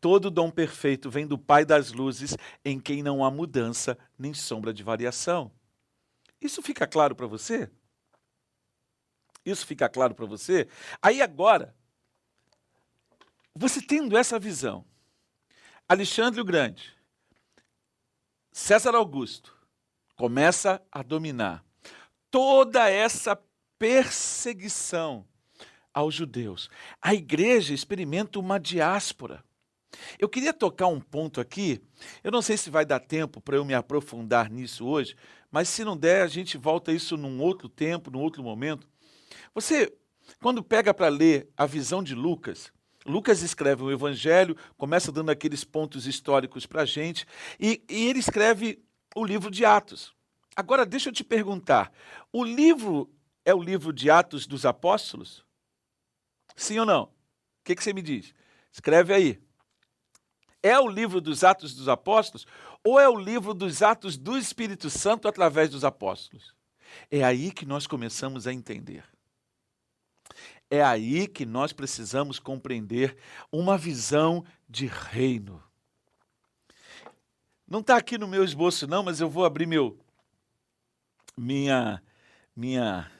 Todo 0.00 0.30
dom 0.30 0.50
perfeito 0.50 1.10
vem 1.10 1.26
do 1.26 1.36
Pai 1.36 1.64
das 1.64 1.92
luzes, 1.92 2.34
em 2.64 2.80
quem 2.80 3.02
não 3.02 3.22
há 3.22 3.30
mudança 3.30 3.98
nem 4.18 4.32
sombra 4.32 4.72
de 4.72 4.82
variação. 4.82 5.52
Isso 6.40 6.62
fica 6.62 6.86
claro 6.86 7.14
para 7.14 7.26
você? 7.26 7.70
Isso 9.44 9.66
fica 9.66 9.90
claro 9.90 10.14
para 10.14 10.24
você? 10.24 10.68
Aí 11.02 11.20
agora, 11.20 11.76
você 13.54 13.82
tendo 13.82 14.16
essa 14.16 14.38
visão, 14.38 14.86
Alexandre 15.86 16.40
o 16.40 16.44
Grande, 16.44 16.96
César 18.50 18.94
Augusto, 18.94 19.54
começa 20.16 20.82
a 20.90 21.02
dominar 21.02 21.62
toda 22.30 22.88
essa 22.88 23.38
perseguição 23.78 25.26
aos 25.92 26.14
judeus. 26.14 26.68
A 27.00 27.14
igreja 27.14 27.74
experimenta 27.74 28.38
uma 28.38 28.58
diáspora. 28.58 29.44
Eu 30.18 30.28
queria 30.28 30.52
tocar 30.52 30.86
um 30.86 31.00
ponto 31.00 31.40
aqui, 31.40 31.82
eu 32.22 32.30
não 32.30 32.40
sei 32.40 32.56
se 32.56 32.70
vai 32.70 32.84
dar 32.84 33.00
tempo 33.00 33.40
para 33.40 33.56
eu 33.56 33.64
me 33.64 33.74
aprofundar 33.74 34.48
nisso 34.48 34.86
hoje, 34.86 35.16
mas 35.50 35.68
se 35.68 35.84
não 35.84 35.96
der, 35.96 36.22
a 36.22 36.28
gente 36.28 36.56
volta 36.56 36.92
isso 36.92 37.16
num 37.16 37.40
outro 37.40 37.68
tempo, 37.68 38.10
num 38.10 38.20
outro 38.20 38.42
momento. 38.42 38.88
Você, 39.52 39.92
quando 40.40 40.62
pega 40.62 40.94
para 40.94 41.08
ler 41.08 41.48
a 41.56 41.66
visão 41.66 42.04
de 42.04 42.14
Lucas, 42.14 42.72
Lucas 43.04 43.42
escreve 43.42 43.82
o 43.82 43.90
Evangelho, 43.90 44.56
começa 44.76 45.10
dando 45.10 45.30
aqueles 45.30 45.64
pontos 45.64 46.06
históricos 46.06 46.66
para 46.66 46.82
a 46.82 46.86
gente, 46.86 47.26
e, 47.58 47.82
e 47.88 48.06
ele 48.06 48.18
escreve 48.18 48.82
o 49.14 49.24
livro 49.24 49.50
de 49.50 49.64
Atos. 49.64 50.14
Agora, 50.54 50.84
deixa 50.84 51.08
eu 51.08 51.12
te 51.12 51.24
perguntar: 51.24 51.92
o 52.32 52.44
livro 52.44 53.10
é 53.44 53.54
o 53.54 53.62
livro 53.62 53.92
de 53.92 54.10
Atos 54.10 54.46
dos 54.46 54.66
Apóstolos? 54.66 55.44
Sim 56.56 56.78
ou 56.80 56.86
não? 56.86 57.04
O 57.04 57.10
que, 57.64 57.74
que 57.74 57.82
você 57.82 57.92
me 57.92 58.02
diz? 58.02 58.34
Escreve 58.72 59.12
aí. 59.12 59.42
É 60.62 60.78
o 60.78 60.88
livro 60.88 61.20
dos 61.20 61.42
Atos 61.42 61.74
dos 61.74 61.88
Apóstolos 61.88 62.46
ou 62.84 62.98
é 62.98 63.08
o 63.08 63.16
livro 63.16 63.54
dos 63.54 63.82
Atos 63.82 64.16
do 64.16 64.36
Espírito 64.38 64.88
Santo 64.88 65.28
através 65.28 65.70
dos 65.70 65.84
apóstolos? 65.84 66.54
É 67.10 67.22
aí 67.22 67.50
que 67.50 67.66
nós 67.66 67.86
começamos 67.86 68.46
a 68.46 68.52
entender. 68.52 69.04
É 70.70 70.82
aí 70.82 71.26
que 71.26 71.44
nós 71.44 71.72
precisamos 71.72 72.38
compreender 72.38 73.16
uma 73.50 73.76
visão 73.76 74.44
de 74.68 74.86
reino. 74.86 75.62
Não 77.66 77.80
está 77.80 77.96
aqui 77.96 78.16
no 78.16 78.28
meu 78.28 78.44
esboço, 78.44 78.86
não, 78.86 79.02
mas 79.02 79.20
eu 79.20 79.28
vou 79.28 79.44
abrir 79.44 79.66
meu, 79.66 79.98
minha, 81.36 82.02
minha, 82.54 83.10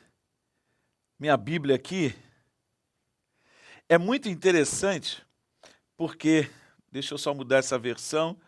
minha 1.18 1.36
Bíblia 1.36 1.76
aqui. 1.76 2.14
É 3.92 3.98
muito 3.98 4.28
interessante, 4.28 5.20
porque, 5.96 6.48
deixa 6.92 7.12
eu 7.12 7.18
só 7.18 7.34
mudar 7.34 7.56
essa 7.56 7.76
versão 7.76 8.40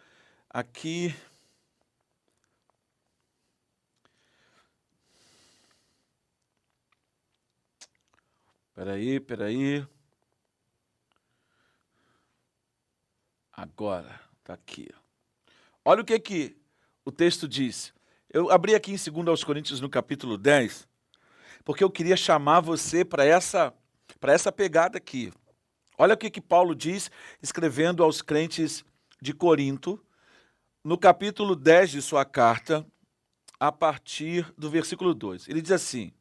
aqui. 0.48 1.12
Peraí, 8.72 9.18
peraí. 9.18 9.84
Agora, 13.52 14.20
está 14.38 14.54
aqui. 14.54 14.88
Olha 15.84 16.02
o 16.02 16.04
que, 16.04 16.20
que 16.20 16.56
o 17.04 17.10
texto 17.10 17.48
diz. 17.48 17.92
Eu 18.30 18.48
abri 18.48 18.76
aqui 18.76 18.92
em 18.92 19.24
2 19.24 19.42
Coríntios, 19.42 19.80
no 19.80 19.90
capítulo 19.90 20.38
10, 20.38 20.86
porque 21.64 21.82
eu 21.82 21.90
queria 21.90 22.16
chamar 22.16 22.60
você 22.60 23.04
para 23.04 23.24
essa, 23.24 23.74
essa 24.30 24.52
pegada 24.52 24.98
aqui. 24.98 25.32
Olha 25.98 26.14
o 26.14 26.16
que, 26.16 26.30
que 26.30 26.40
Paulo 26.40 26.74
diz, 26.74 27.10
escrevendo 27.42 28.04
aos 28.04 28.22
crentes 28.22 28.84
de 29.20 29.32
Corinto, 29.32 29.98
no 30.84 30.96
capítulo 30.96 31.56
10 31.56 31.90
de 31.90 32.02
sua 32.02 32.24
carta, 32.24 32.86
a 33.58 33.72
partir 33.72 34.52
do 34.56 34.68
versículo 34.68 35.14
2. 35.14 35.48
Ele 35.48 35.62
diz 35.62 35.72
assim: 35.72 36.12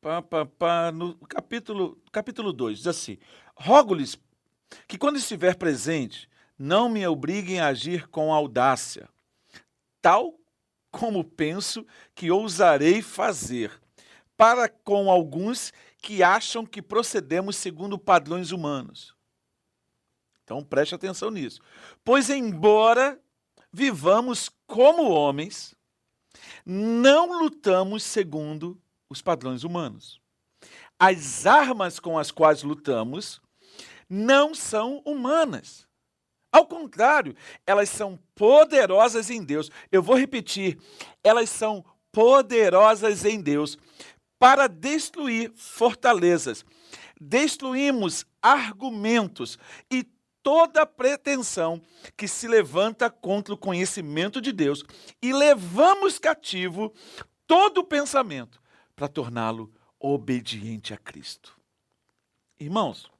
pá, 0.00 0.22
pá, 0.22 0.46
pá, 0.46 0.92
no 0.92 1.14
capítulo, 1.26 2.00
capítulo 2.10 2.52
2, 2.52 2.78
diz 2.78 2.86
assim: 2.86 3.18
Rogo-lhes 3.56 4.16
que, 4.86 4.96
quando 4.96 5.16
estiver 5.16 5.56
presente, 5.56 6.28
não 6.58 6.88
me 6.88 7.06
obriguem 7.06 7.60
a 7.60 7.66
agir 7.68 8.08
com 8.08 8.32
audácia, 8.32 9.08
tal 10.00 10.38
como 10.90 11.22
penso 11.22 11.86
que 12.14 12.30
ousarei 12.30 13.02
fazer, 13.02 13.72
para 14.38 14.68
com 14.68 15.10
alguns 15.10 15.72
que 16.00 16.22
acham 16.22 16.64
que 16.64 16.80
procedemos 16.80 17.56
segundo 17.56 17.98
padrões 17.98 18.52
humanos. 18.52 19.12
Então 20.44 20.62
preste 20.62 20.94
atenção 20.94 21.28
nisso. 21.28 21.60
Pois, 22.04 22.30
embora 22.30 23.20
vivamos 23.72 24.48
como 24.64 25.10
homens, 25.10 25.74
não 26.64 27.42
lutamos 27.42 28.04
segundo 28.04 28.80
os 29.10 29.20
padrões 29.20 29.64
humanos. 29.64 30.20
As 30.96 31.44
armas 31.44 31.98
com 31.98 32.16
as 32.16 32.30
quais 32.30 32.62
lutamos 32.62 33.42
não 34.08 34.54
são 34.54 35.02
humanas. 35.04 35.86
Ao 36.52 36.64
contrário, 36.64 37.34
elas 37.66 37.88
são 37.88 38.18
poderosas 38.36 39.30
em 39.30 39.42
Deus. 39.42 39.68
Eu 39.90 40.02
vou 40.02 40.16
repetir, 40.16 40.78
elas 41.24 41.50
são 41.50 41.84
poderosas 42.12 43.24
em 43.24 43.40
Deus 43.40 43.76
para 44.38 44.66
destruir 44.66 45.52
fortalezas. 45.54 46.64
Destruímos 47.20 48.24
argumentos 48.40 49.58
e 49.90 50.06
toda 50.42 50.86
pretensão 50.86 51.82
que 52.16 52.28
se 52.28 52.46
levanta 52.46 53.10
contra 53.10 53.52
o 53.52 53.58
conhecimento 53.58 54.40
de 54.40 54.52
Deus 54.52 54.84
e 55.20 55.32
levamos 55.32 56.18
cativo 56.18 56.94
todo 57.46 57.84
pensamento 57.84 58.60
para 58.94 59.08
torná-lo 59.08 59.72
obediente 59.98 60.94
a 60.94 60.96
Cristo. 60.96 61.56
Irmãos, 62.60 63.10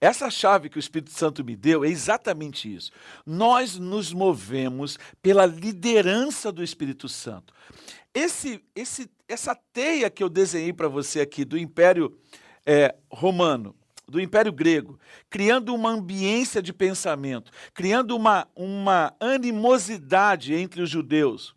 essa 0.00 0.30
chave 0.30 0.68
que 0.68 0.78
o 0.78 0.80
Espírito 0.80 1.10
Santo 1.10 1.44
me 1.44 1.56
deu 1.56 1.84
é 1.84 1.88
exatamente 1.88 2.72
isso. 2.72 2.92
Nós 3.26 3.76
nos 3.76 4.12
movemos 4.12 4.96
pela 5.20 5.44
liderança 5.44 6.52
do 6.52 6.62
Espírito 6.62 7.08
Santo. 7.08 7.52
Esse, 8.14 8.62
esse, 8.74 9.10
essa 9.28 9.54
teia 9.72 10.10
que 10.10 10.22
eu 10.22 10.28
desenhei 10.28 10.72
para 10.72 10.88
você 10.88 11.20
aqui 11.20 11.44
do 11.44 11.58
Império 11.58 12.18
é, 12.64 12.94
Romano, 13.10 13.76
do 14.08 14.20
Império 14.20 14.52
Grego, 14.52 14.98
criando 15.28 15.74
uma 15.74 15.90
ambiência 15.90 16.62
de 16.62 16.72
pensamento, 16.72 17.50
criando 17.74 18.16
uma, 18.16 18.48
uma 18.56 19.14
animosidade 19.20 20.54
entre 20.54 20.80
os 20.80 20.88
judeus, 20.88 21.54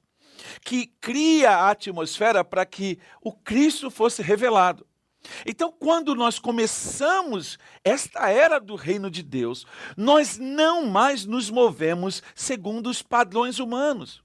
que 0.63 0.87
cria 0.99 1.51
a 1.51 1.71
atmosfera 1.71 2.43
para 2.43 2.65
que 2.65 2.99
o 3.21 3.31
Cristo 3.31 3.89
fosse 3.89 4.21
revelado. 4.21 4.85
Então, 5.45 5.71
quando 5.71 6.15
nós 6.15 6.39
começamos 6.39 7.59
esta 7.83 8.29
era 8.29 8.59
do 8.59 8.75
reino 8.75 9.09
de 9.09 9.21
Deus, 9.21 9.65
nós 9.95 10.37
não 10.37 10.85
mais 10.87 11.25
nos 11.25 11.49
movemos 11.49 12.23
segundo 12.33 12.89
os 12.89 13.01
padrões 13.01 13.59
humanos. 13.59 14.23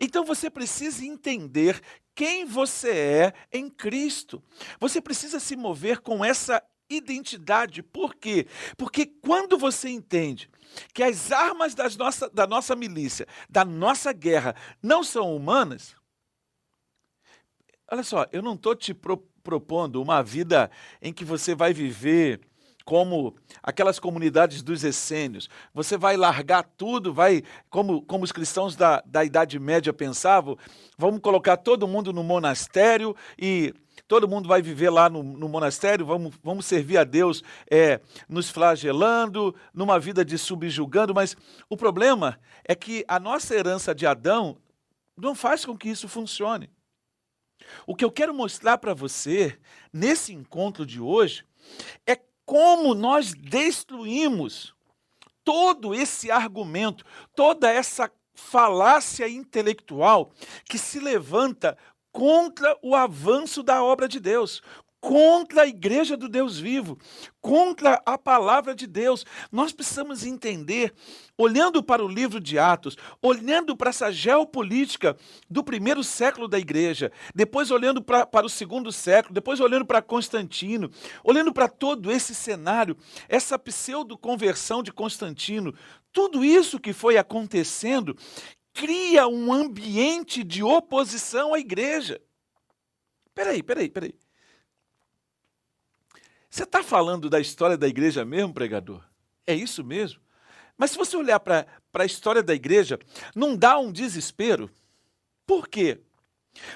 Então 0.00 0.24
você 0.24 0.50
precisa 0.50 1.04
entender 1.04 1.80
quem 2.14 2.44
você 2.44 2.90
é 2.90 3.32
em 3.52 3.68
Cristo. 3.68 4.42
Você 4.80 5.00
precisa 5.00 5.38
se 5.38 5.56
mover 5.56 6.00
com 6.00 6.24
essa 6.24 6.62
identidade. 6.88 7.82
Por 7.82 8.14
quê? 8.14 8.46
Porque 8.76 9.06
quando 9.06 9.58
você 9.58 9.88
entende 9.88 10.48
que 10.92 11.02
as 11.02 11.30
armas 11.32 11.74
das 11.74 11.96
nossa, 11.96 12.28
da 12.30 12.46
nossa 12.46 12.74
milícia, 12.74 13.26
da 13.48 13.64
nossa 13.64 14.12
guerra, 14.12 14.54
não 14.82 15.02
são 15.02 15.34
humanas, 15.34 15.94
olha 17.90 18.02
só, 18.02 18.26
eu 18.32 18.42
não 18.42 18.54
estou 18.54 18.74
te 18.74 18.94
pro, 18.94 19.18
propondo 19.42 20.02
uma 20.02 20.22
vida 20.22 20.70
em 21.00 21.12
que 21.12 21.24
você 21.24 21.54
vai 21.54 21.72
viver 21.72 22.40
como 22.86 23.34
aquelas 23.60 23.98
comunidades 23.98 24.62
dos 24.62 24.84
essênios. 24.84 25.50
Você 25.74 25.98
vai 25.98 26.16
largar 26.16 26.62
tudo, 26.62 27.12
vai, 27.12 27.42
como, 27.68 28.00
como 28.00 28.22
os 28.22 28.30
cristãos 28.30 28.76
da, 28.76 29.02
da 29.04 29.24
Idade 29.24 29.58
Média 29.58 29.92
pensavam, 29.92 30.56
vamos 30.96 31.20
colocar 31.20 31.56
todo 31.56 31.88
mundo 31.88 32.12
no 32.12 32.22
monastério 32.22 33.14
e 33.36 33.74
todo 34.06 34.28
mundo 34.28 34.48
vai 34.48 34.62
viver 34.62 34.88
lá 34.88 35.10
no, 35.10 35.20
no 35.20 35.48
monastério, 35.48 36.06
vamos, 36.06 36.36
vamos 36.44 36.64
servir 36.64 36.96
a 36.96 37.02
Deus 37.02 37.42
é, 37.68 38.00
nos 38.28 38.50
flagelando, 38.50 39.52
numa 39.74 39.98
vida 39.98 40.24
de 40.24 40.38
subjugando, 40.38 41.12
mas 41.12 41.36
o 41.68 41.76
problema 41.76 42.38
é 42.64 42.76
que 42.76 43.04
a 43.08 43.18
nossa 43.18 43.52
herança 43.52 43.92
de 43.92 44.06
Adão 44.06 44.58
não 45.16 45.34
faz 45.34 45.64
com 45.64 45.76
que 45.76 45.88
isso 45.88 46.06
funcione. 46.06 46.70
O 47.84 47.96
que 47.96 48.04
eu 48.04 48.12
quero 48.12 48.32
mostrar 48.32 48.78
para 48.78 48.94
você 48.94 49.58
nesse 49.92 50.32
encontro 50.32 50.86
de 50.86 51.00
hoje 51.00 51.44
é 52.06 52.14
como 52.46 52.94
nós 52.94 53.34
destruímos 53.34 54.72
todo 55.44 55.94
esse 55.94 56.30
argumento, 56.30 57.04
toda 57.34 57.70
essa 57.70 58.10
falácia 58.34 59.28
intelectual 59.28 60.32
que 60.64 60.78
se 60.78 61.00
levanta 61.00 61.76
contra 62.12 62.78
o 62.80 62.94
avanço 62.94 63.62
da 63.62 63.82
obra 63.82 64.08
de 64.08 64.18
Deus, 64.20 64.62
contra 65.00 65.62
a 65.62 65.66
igreja 65.66 66.16
do 66.16 66.28
Deus 66.28 66.58
vivo, 66.58 66.98
contra 67.40 68.02
a 68.04 68.18
palavra 68.18 68.74
de 68.74 68.86
Deus. 68.86 69.24
Nós 69.52 69.72
precisamos 69.72 70.24
entender, 70.24 70.92
olhando 71.38 71.82
para 71.82 72.04
o 72.04 72.08
livro 72.08 72.40
de 72.40 72.58
Atos, 72.58 72.96
olhando 73.22 73.76
para 73.76 73.90
essa 73.90 74.10
geopolítica 74.10 75.16
do 75.48 75.62
primeiro 75.62 76.02
século 76.02 76.48
da 76.48 76.58
igreja, 76.58 77.12
depois 77.34 77.70
olhando 77.70 78.02
para, 78.02 78.44
o 78.44 78.48
segundo 78.48 78.90
século, 78.90 79.34
depois 79.34 79.60
olhando 79.60 79.86
para 79.86 80.02
Constantino, 80.02 80.90
olhando 81.22 81.52
para 81.52 81.68
todo 81.68 82.10
esse 82.10 82.34
cenário, 82.34 82.96
essa 83.28 83.58
pseudo-conversão 83.58 84.82
de 84.82 84.92
Constantino, 84.92 85.74
tudo 86.12 86.44
isso 86.44 86.80
que 86.80 86.92
foi 86.92 87.16
acontecendo 87.16 88.16
cria 88.72 89.26
um 89.26 89.52
ambiente 89.52 90.42
de 90.42 90.62
oposição 90.62 91.54
à 91.54 91.58
igreja. 91.58 92.20
Peraí, 93.34 93.62
peraí, 93.62 93.88
peraí. 93.88 94.14
Você 96.56 96.62
está 96.62 96.82
falando 96.82 97.28
da 97.28 97.38
história 97.38 97.76
da 97.76 97.86
igreja 97.86 98.24
mesmo, 98.24 98.54
pregador? 98.54 99.04
É 99.46 99.54
isso 99.54 99.84
mesmo? 99.84 100.22
Mas 100.74 100.90
se 100.90 100.96
você 100.96 101.14
olhar 101.14 101.38
para 101.38 101.66
a 101.92 102.06
história 102.06 102.42
da 102.42 102.54
igreja, 102.54 102.98
não 103.34 103.54
dá 103.54 103.78
um 103.78 103.92
desespero? 103.92 104.70
Por 105.44 105.68
quê? 105.68 106.00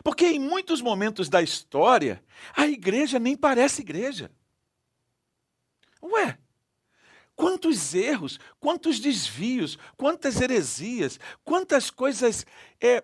Porque 0.05 0.27
em 0.27 0.39
muitos 0.39 0.83
momentos 0.83 1.31
da 1.31 1.41
história, 1.41 2.23
a 2.55 2.67
igreja 2.67 3.19
nem 3.19 3.35
parece 3.35 3.81
igreja. 3.81 4.31
Ué, 6.03 6.39
quantos 7.35 7.95
erros, 7.95 8.39
quantos 8.59 9.01
desvios, 9.01 9.79
quantas 9.97 10.43
heresias, 10.43 11.19
quantas 11.43 11.91
coisas 11.91 12.45
é, 12.79 13.03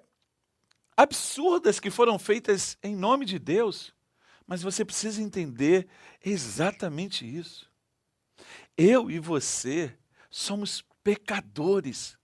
absurdas 0.94 1.80
que 1.80 1.90
foram 1.90 2.18
feitas 2.18 2.76
em 2.82 2.94
nome 2.94 3.24
de 3.24 3.38
Deus. 3.38 3.95
Mas 4.46 4.62
você 4.62 4.84
precisa 4.84 5.20
entender 5.20 5.88
exatamente 6.24 7.26
isso. 7.26 7.70
Eu 8.76 9.10
e 9.10 9.18
você 9.18 9.96
somos 10.30 10.84
pecadores. 11.02 12.16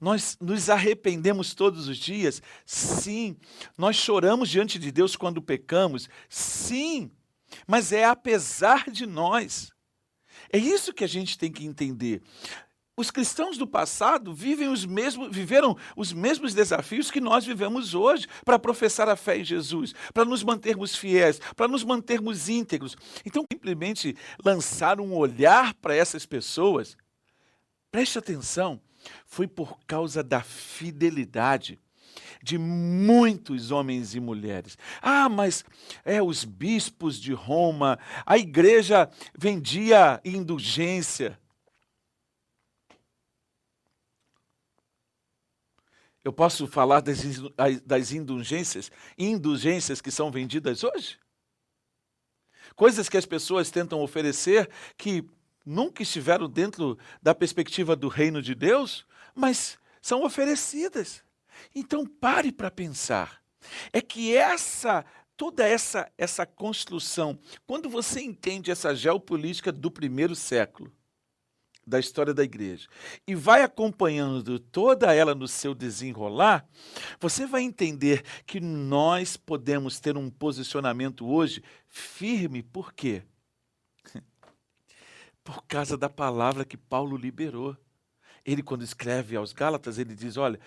Nós 0.00 0.36
nos 0.40 0.70
arrependemos 0.70 1.54
todos 1.54 1.88
os 1.88 1.98
dias? 1.98 2.40
Sim. 2.64 3.36
Nós 3.76 3.96
choramos 3.96 4.48
diante 4.48 4.78
de 4.78 4.90
Deus 4.92 5.16
quando 5.16 5.42
pecamos? 5.42 6.08
Sim. 6.28 7.10
Mas 7.66 7.92
é 7.92 8.04
apesar 8.04 8.90
de 8.90 9.06
nós. 9.06 9.72
É 10.52 10.58
isso 10.58 10.92
que 10.92 11.04
a 11.04 11.08
gente 11.08 11.36
tem 11.38 11.50
que 11.50 11.64
entender. 11.64 12.22
Os 12.96 13.10
cristãos 13.10 13.58
do 13.58 13.66
passado 13.66 14.32
vivem 14.32 14.68
os 14.68 14.86
mesmos, 14.86 15.34
viveram 15.34 15.76
os 15.96 16.12
mesmos 16.12 16.54
desafios 16.54 17.10
que 17.10 17.20
nós 17.20 17.44
vivemos 17.44 17.92
hoje 17.92 18.28
para 18.44 18.56
professar 18.56 19.08
a 19.08 19.16
fé 19.16 19.38
em 19.38 19.44
Jesus, 19.44 19.92
para 20.12 20.24
nos 20.24 20.44
mantermos 20.44 20.94
fiéis, 20.94 21.40
para 21.56 21.66
nos 21.66 21.82
mantermos 21.82 22.48
íntegros. 22.48 22.96
Então, 23.26 23.44
simplesmente 23.52 24.16
lançar 24.44 25.00
um 25.00 25.12
olhar 25.12 25.74
para 25.74 25.96
essas 25.96 26.24
pessoas, 26.24 26.96
preste 27.90 28.16
atenção, 28.16 28.80
foi 29.26 29.48
por 29.48 29.76
causa 29.88 30.22
da 30.22 30.40
fidelidade 30.40 31.80
de 32.44 32.56
muitos 32.56 33.72
homens 33.72 34.14
e 34.14 34.20
mulheres. 34.20 34.78
Ah, 35.02 35.28
mas 35.28 35.64
é 36.04 36.22
os 36.22 36.44
bispos 36.44 37.20
de 37.20 37.32
Roma, 37.32 37.98
a 38.24 38.38
igreja 38.38 39.10
vendia 39.36 40.20
indulgência. 40.24 41.36
Eu 46.24 46.32
posso 46.32 46.66
falar 46.66 47.02
das, 47.02 48.10
indulgências, 48.12 48.90
indulgências 49.18 50.00
que 50.00 50.10
são 50.10 50.30
vendidas 50.30 50.82
hoje? 50.82 51.18
Coisas 52.74 53.10
que 53.10 53.18
as 53.18 53.26
pessoas 53.26 53.70
tentam 53.70 54.00
oferecer 54.00 54.70
que 54.96 55.28
nunca 55.66 56.02
estiveram 56.02 56.48
dentro 56.48 56.98
da 57.22 57.34
perspectiva 57.34 57.94
do 57.94 58.08
reino 58.08 58.40
de 58.40 58.54
Deus, 58.54 59.06
mas 59.34 59.78
são 60.00 60.24
oferecidas. 60.24 61.22
Então 61.74 62.06
pare 62.06 62.50
para 62.50 62.70
pensar. 62.70 63.42
É 63.92 64.00
que 64.00 64.34
essa 64.34 65.04
toda 65.36 65.66
essa 65.66 66.10
essa 66.16 66.46
construção, 66.46 67.38
quando 67.66 67.90
você 67.90 68.22
entende 68.22 68.70
essa 68.70 68.94
geopolítica 68.94 69.70
do 69.70 69.90
primeiro 69.90 70.34
século, 70.34 70.90
da 71.86 71.98
história 71.98 72.32
da 72.32 72.42
igreja 72.42 72.88
e 73.26 73.34
vai 73.34 73.62
acompanhando 73.62 74.58
toda 74.58 75.14
ela 75.14 75.34
no 75.34 75.46
seu 75.46 75.74
desenrolar, 75.74 76.66
você 77.20 77.46
vai 77.46 77.62
entender 77.62 78.22
que 78.46 78.60
nós 78.60 79.36
podemos 79.36 80.00
ter 80.00 80.16
um 80.16 80.30
posicionamento 80.30 81.26
hoje 81.26 81.62
firme, 81.88 82.62
por 82.62 82.92
quê? 82.92 83.22
Por 85.44 85.62
causa 85.66 85.96
da 85.96 86.08
palavra 86.08 86.64
que 86.64 86.76
Paulo 86.76 87.16
liberou. 87.16 87.76
Ele, 88.44 88.62
quando 88.62 88.82
escreve 88.82 89.36
aos 89.36 89.52
Gálatas, 89.52 89.98
ele 89.98 90.14
diz: 90.14 90.38
Olha, 90.38 90.58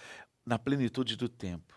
na 0.45 0.59
plenitude 0.59 1.15
do 1.15 1.27
tempo, 1.27 1.76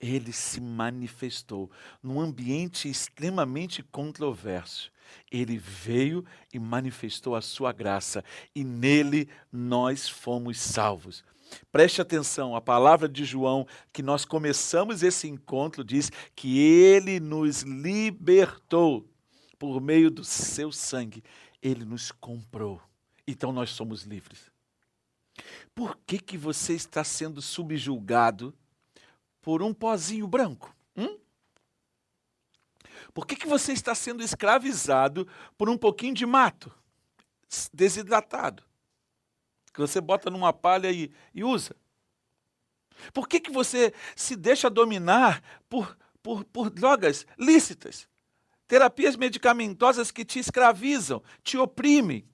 ele 0.00 0.32
se 0.32 0.60
manifestou 0.60 1.70
num 2.02 2.20
ambiente 2.20 2.88
extremamente 2.88 3.82
controverso. 3.82 4.92
Ele 5.30 5.56
veio 5.56 6.24
e 6.52 6.58
manifestou 6.58 7.34
a 7.34 7.40
sua 7.40 7.72
graça, 7.72 8.22
e 8.54 8.62
nele 8.62 9.28
nós 9.50 10.08
fomos 10.08 10.60
salvos. 10.60 11.24
Preste 11.72 12.00
atenção, 12.00 12.54
a 12.54 12.60
palavra 12.60 13.08
de 13.08 13.24
João, 13.24 13.66
que 13.92 14.02
nós 14.02 14.24
começamos 14.24 15.02
esse 15.02 15.26
encontro, 15.26 15.82
diz 15.82 16.12
que 16.36 16.58
ele 16.58 17.18
nos 17.18 17.62
libertou 17.62 19.08
por 19.58 19.80
meio 19.80 20.10
do 20.10 20.24
seu 20.24 20.70
sangue. 20.70 21.24
Ele 21.62 21.84
nos 21.84 22.12
comprou. 22.12 22.80
Então 23.26 23.50
nós 23.50 23.70
somos 23.70 24.02
livres. 24.02 24.50
Por 25.74 25.98
que, 26.06 26.18
que 26.18 26.36
você 26.36 26.74
está 26.74 27.02
sendo 27.02 27.40
subjulgado 27.40 28.54
por 29.40 29.62
um 29.62 29.72
pozinho 29.72 30.26
branco? 30.26 30.74
Hum? 30.96 31.18
Por 33.12 33.26
que, 33.26 33.36
que 33.36 33.46
você 33.46 33.72
está 33.72 33.94
sendo 33.94 34.22
escravizado 34.22 35.26
por 35.56 35.68
um 35.68 35.76
pouquinho 35.76 36.14
de 36.14 36.26
mato 36.26 36.72
desidratado? 37.72 38.62
Que 39.72 39.80
você 39.80 40.00
bota 40.00 40.30
numa 40.30 40.52
palha 40.52 40.90
e, 40.90 41.12
e 41.34 41.44
usa? 41.44 41.74
Por 43.12 43.28
que, 43.28 43.40
que 43.40 43.50
você 43.50 43.92
se 44.16 44.34
deixa 44.36 44.68
dominar 44.68 45.42
por, 45.68 45.96
por, 46.22 46.44
por 46.44 46.70
drogas 46.70 47.26
lícitas? 47.38 48.08
Terapias 48.66 49.16
medicamentosas 49.16 50.10
que 50.10 50.24
te 50.24 50.38
escravizam, 50.38 51.22
te 51.42 51.56
oprimem. 51.56 52.28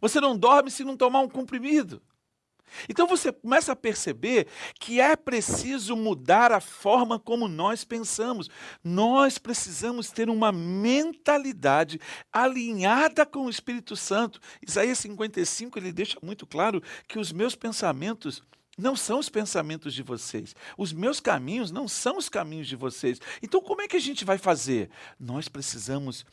Você 0.00 0.20
não 0.20 0.36
dorme 0.36 0.70
se 0.70 0.84
não 0.84 0.96
tomar 0.96 1.20
um 1.20 1.28
comprimido. 1.28 2.02
Então 2.88 3.06
você 3.06 3.32
começa 3.32 3.72
a 3.72 3.76
perceber 3.76 4.46
que 4.78 5.00
é 5.00 5.16
preciso 5.16 5.96
mudar 5.96 6.52
a 6.52 6.60
forma 6.60 7.18
como 7.18 7.48
nós 7.48 7.84
pensamos. 7.84 8.48
Nós 8.82 9.38
precisamos 9.38 10.10
ter 10.10 10.28
uma 10.28 10.50
mentalidade 10.52 12.00
alinhada 12.32 13.24
com 13.24 13.46
o 13.46 13.50
Espírito 13.50 13.96
Santo. 13.96 14.40
Isaías 14.66 14.98
55 14.98 15.78
ele 15.78 15.92
deixa 15.92 16.18
muito 16.22 16.46
claro 16.46 16.82
que 17.06 17.18
os 17.18 17.32
meus 17.32 17.54
pensamentos 17.54 18.42
não 18.76 18.96
são 18.96 19.20
os 19.20 19.28
pensamentos 19.28 19.94
de 19.94 20.02
vocês. 20.02 20.54
Os 20.76 20.92
meus 20.92 21.20
caminhos 21.20 21.70
não 21.70 21.86
são 21.86 22.18
os 22.18 22.28
caminhos 22.28 22.66
de 22.66 22.76
vocês. 22.76 23.20
Então, 23.40 23.60
como 23.60 23.82
é 23.82 23.88
que 23.88 23.96
a 23.96 24.00
gente 24.00 24.24
vai 24.24 24.36
fazer? 24.36 24.90
Nós 25.18 25.48
precisamos 25.48 26.26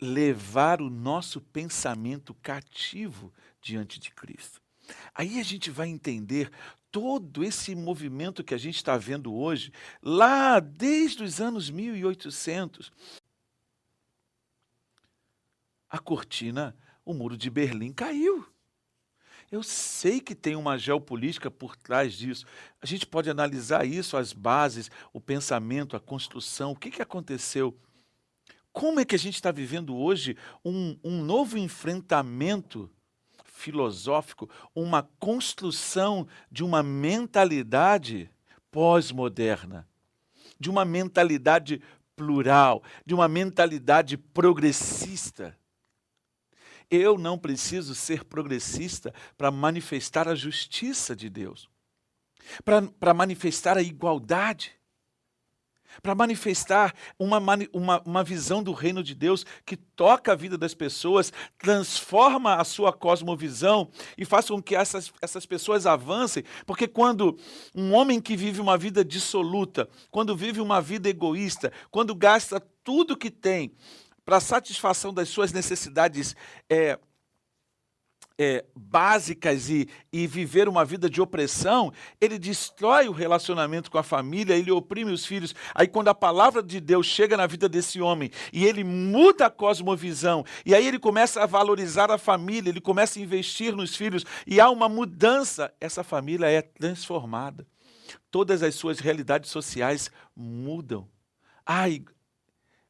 levar 0.00 0.80
o 0.80 0.88
nosso 0.88 1.40
pensamento 1.40 2.34
cativo 2.34 3.32
diante 3.60 3.98
de 3.98 4.12
Cristo. 4.12 4.60
Aí 5.14 5.40
a 5.40 5.42
gente 5.42 5.70
vai 5.70 5.88
entender 5.88 6.50
todo 6.90 7.44
esse 7.44 7.74
movimento 7.74 8.42
que 8.42 8.54
a 8.54 8.58
gente 8.58 8.76
está 8.76 8.96
vendo 8.96 9.34
hoje, 9.34 9.72
lá 10.02 10.58
desde 10.60 11.22
os 11.22 11.40
anos 11.40 11.70
1800. 11.70 12.90
A 15.88 15.98
cortina, 15.98 16.76
o 17.04 17.14
muro 17.14 17.36
de 17.36 17.50
Berlim 17.50 17.92
caiu. 17.92 18.46
Eu 19.50 19.62
sei 19.62 20.20
que 20.20 20.34
tem 20.34 20.54
uma 20.56 20.76
geopolítica 20.76 21.50
por 21.50 21.74
trás 21.74 22.12
disso. 22.12 22.44
A 22.82 22.86
gente 22.86 23.06
pode 23.06 23.30
analisar 23.30 23.86
isso, 23.86 24.16
as 24.16 24.32
bases, 24.34 24.90
o 25.10 25.20
pensamento, 25.20 25.96
a 25.96 26.00
construção, 26.00 26.72
o 26.72 26.76
que, 26.76 26.90
que 26.90 27.00
aconteceu. 27.00 27.74
Como 28.72 29.00
é 29.00 29.04
que 29.06 29.14
a 29.14 29.18
gente 29.18 29.36
está 29.36 29.50
vivendo 29.50 29.96
hoje 29.96 30.36
um, 30.62 30.98
um 31.02 31.22
novo 31.22 31.56
enfrentamento 31.56 32.90
filosófico, 33.58 34.48
uma 34.74 35.02
construção 35.18 36.26
de 36.50 36.62
uma 36.62 36.82
mentalidade 36.82 38.30
pós-moderna, 38.70 39.86
de 40.58 40.70
uma 40.70 40.84
mentalidade 40.84 41.82
plural, 42.14 42.82
de 43.04 43.14
uma 43.14 43.28
mentalidade 43.28 44.16
progressista. 44.16 45.58
Eu 46.88 47.18
não 47.18 47.36
preciso 47.36 47.94
ser 47.94 48.24
progressista 48.24 49.12
para 49.36 49.50
manifestar 49.50 50.28
a 50.28 50.34
justiça 50.34 51.14
de 51.14 51.28
Deus, 51.28 51.68
para 53.00 53.12
manifestar 53.12 53.76
a 53.76 53.82
igualdade. 53.82 54.77
Para 56.02 56.14
manifestar 56.14 56.94
uma, 57.18 57.38
uma, 57.72 58.02
uma 58.04 58.24
visão 58.24 58.62
do 58.62 58.72
reino 58.72 59.02
de 59.02 59.14
Deus 59.14 59.44
que 59.64 59.76
toca 59.76 60.32
a 60.32 60.36
vida 60.36 60.56
das 60.56 60.74
pessoas, 60.74 61.32
transforma 61.58 62.56
a 62.56 62.64
sua 62.64 62.92
cosmovisão 62.92 63.90
e 64.16 64.24
faz 64.24 64.48
com 64.48 64.62
que 64.62 64.74
essas, 64.74 65.12
essas 65.20 65.46
pessoas 65.46 65.86
avancem. 65.86 66.44
Porque 66.66 66.86
quando 66.86 67.38
um 67.74 67.92
homem 67.94 68.20
que 68.20 68.36
vive 68.36 68.60
uma 68.60 68.76
vida 68.76 69.04
dissoluta, 69.04 69.88
quando 70.10 70.36
vive 70.36 70.60
uma 70.60 70.80
vida 70.80 71.08
egoísta, 71.08 71.72
quando 71.90 72.14
gasta 72.14 72.60
tudo 72.82 73.16
que 73.16 73.30
tem 73.30 73.72
para 74.24 74.40
satisfação 74.40 75.12
das 75.12 75.30
suas 75.30 75.52
necessidades 75.52 76.36
é, 76.68 76.98
é, 78.38 78.64
básicas 78.74 79.68
e, 79.68 79.88
e 80.12 80.26
viver 80.26 80.68
uma 80.68 80.84
vida 80.84 81.10
de 81.10 81.20
opressão, 81.20 81.92
ele 82.20 82.38
destrói 82.38 83.08
o 83.08 83.12
relacionamento 83.12 83.90
com 83.90 83.98
a 83.98 84.02
família, 84.02 84.54
ele 84.54 84.70
oprime 84.70 85.10
os 85.10 85.26
filhos. 85.26 85.54
Aí, 85.74 85.88
quando 85.88 86.08
a 86.08 86.14
palavra 86.14 86.62
de 86.62 86.78
Deus 86.78 87.06
chega 87.06 87.36
na 87.36 87.46
vida 87.46 87.68
desse 87.68 88.00
homem 88.00 88.30
e 88.52 88.64
ele 88.64 88.84
muda 88.84 89.46
a 89.46 89.50
cosmovisão, 89.50 90.44
e 90.64 90.74
aí 90.74 90.86
ele 90.86 90.98
começa 90.98 91.42
a 91.42 91.46
valorizar 91.46 92.10
a 92.10 92.18
família, 92.18 92.70
ele 92.70 92.80
começa 92.80 93.18
a 93.18 93.22
investir 93.22 93.74
nos 93.74 93.96
filhos, 93.96 94.24
e 94.46 94.60
há 94.60 94.70
uma 94.70 94.88
mudança, 94.88 95.72
essa 95.80 96.04
família 96.04 96.46
é 96.46 96.62
transformada. 96.62 97.66
Todas 98.30 98.62
as 98.62 98.74
suas 98.74 99.00
realidades 99.00 99.50
sociais 99.50 100.10
mudam. 100.36 101.08
Ai, 101.66 102.04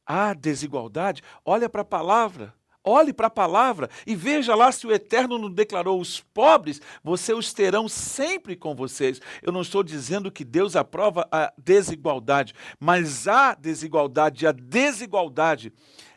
há 0.06 0.34
desigualdade, 0.34 1.22
olha 1.44 1.68
para 1.68 1.82
a 1.82 1.84
palavra. 1.84 2.57
Olhe 2.88 3.12
para 3.12 3.26
a 3.26 3.30
palavra 3.30 3.90
e 4.06 4.16
veja 4.16 4.54
lá 4.54 4.72
se 4.72 4.86
o 4.86 4.90
Eterno 4.90 5.36
não 5.36 5.50
declarou: 5.50 6.00
os 6.00 6.20
pobres, 6.20 6.80
você 7.04 7.34
os 7.34 7.52
terão 7.52 7.86
sempre 7.86 8.56
com 8.56 8.74
vocês. 8.74 9.20
Eu 9.42 9.52
não 9.52 9.60
estou 9.60 9.82
dizendo 9.82 10.32
que 10.32 10.42
Deus 10.42 10.74
aprova 10.74 11.28
a 11.30 11.52
desigualdade, 11.58 12.54
mas 12.80 13.28
a 13.28 13.52
desigualdade, 13.52 14.46
a 14.46 14.52
desigualdade 14.52 15.70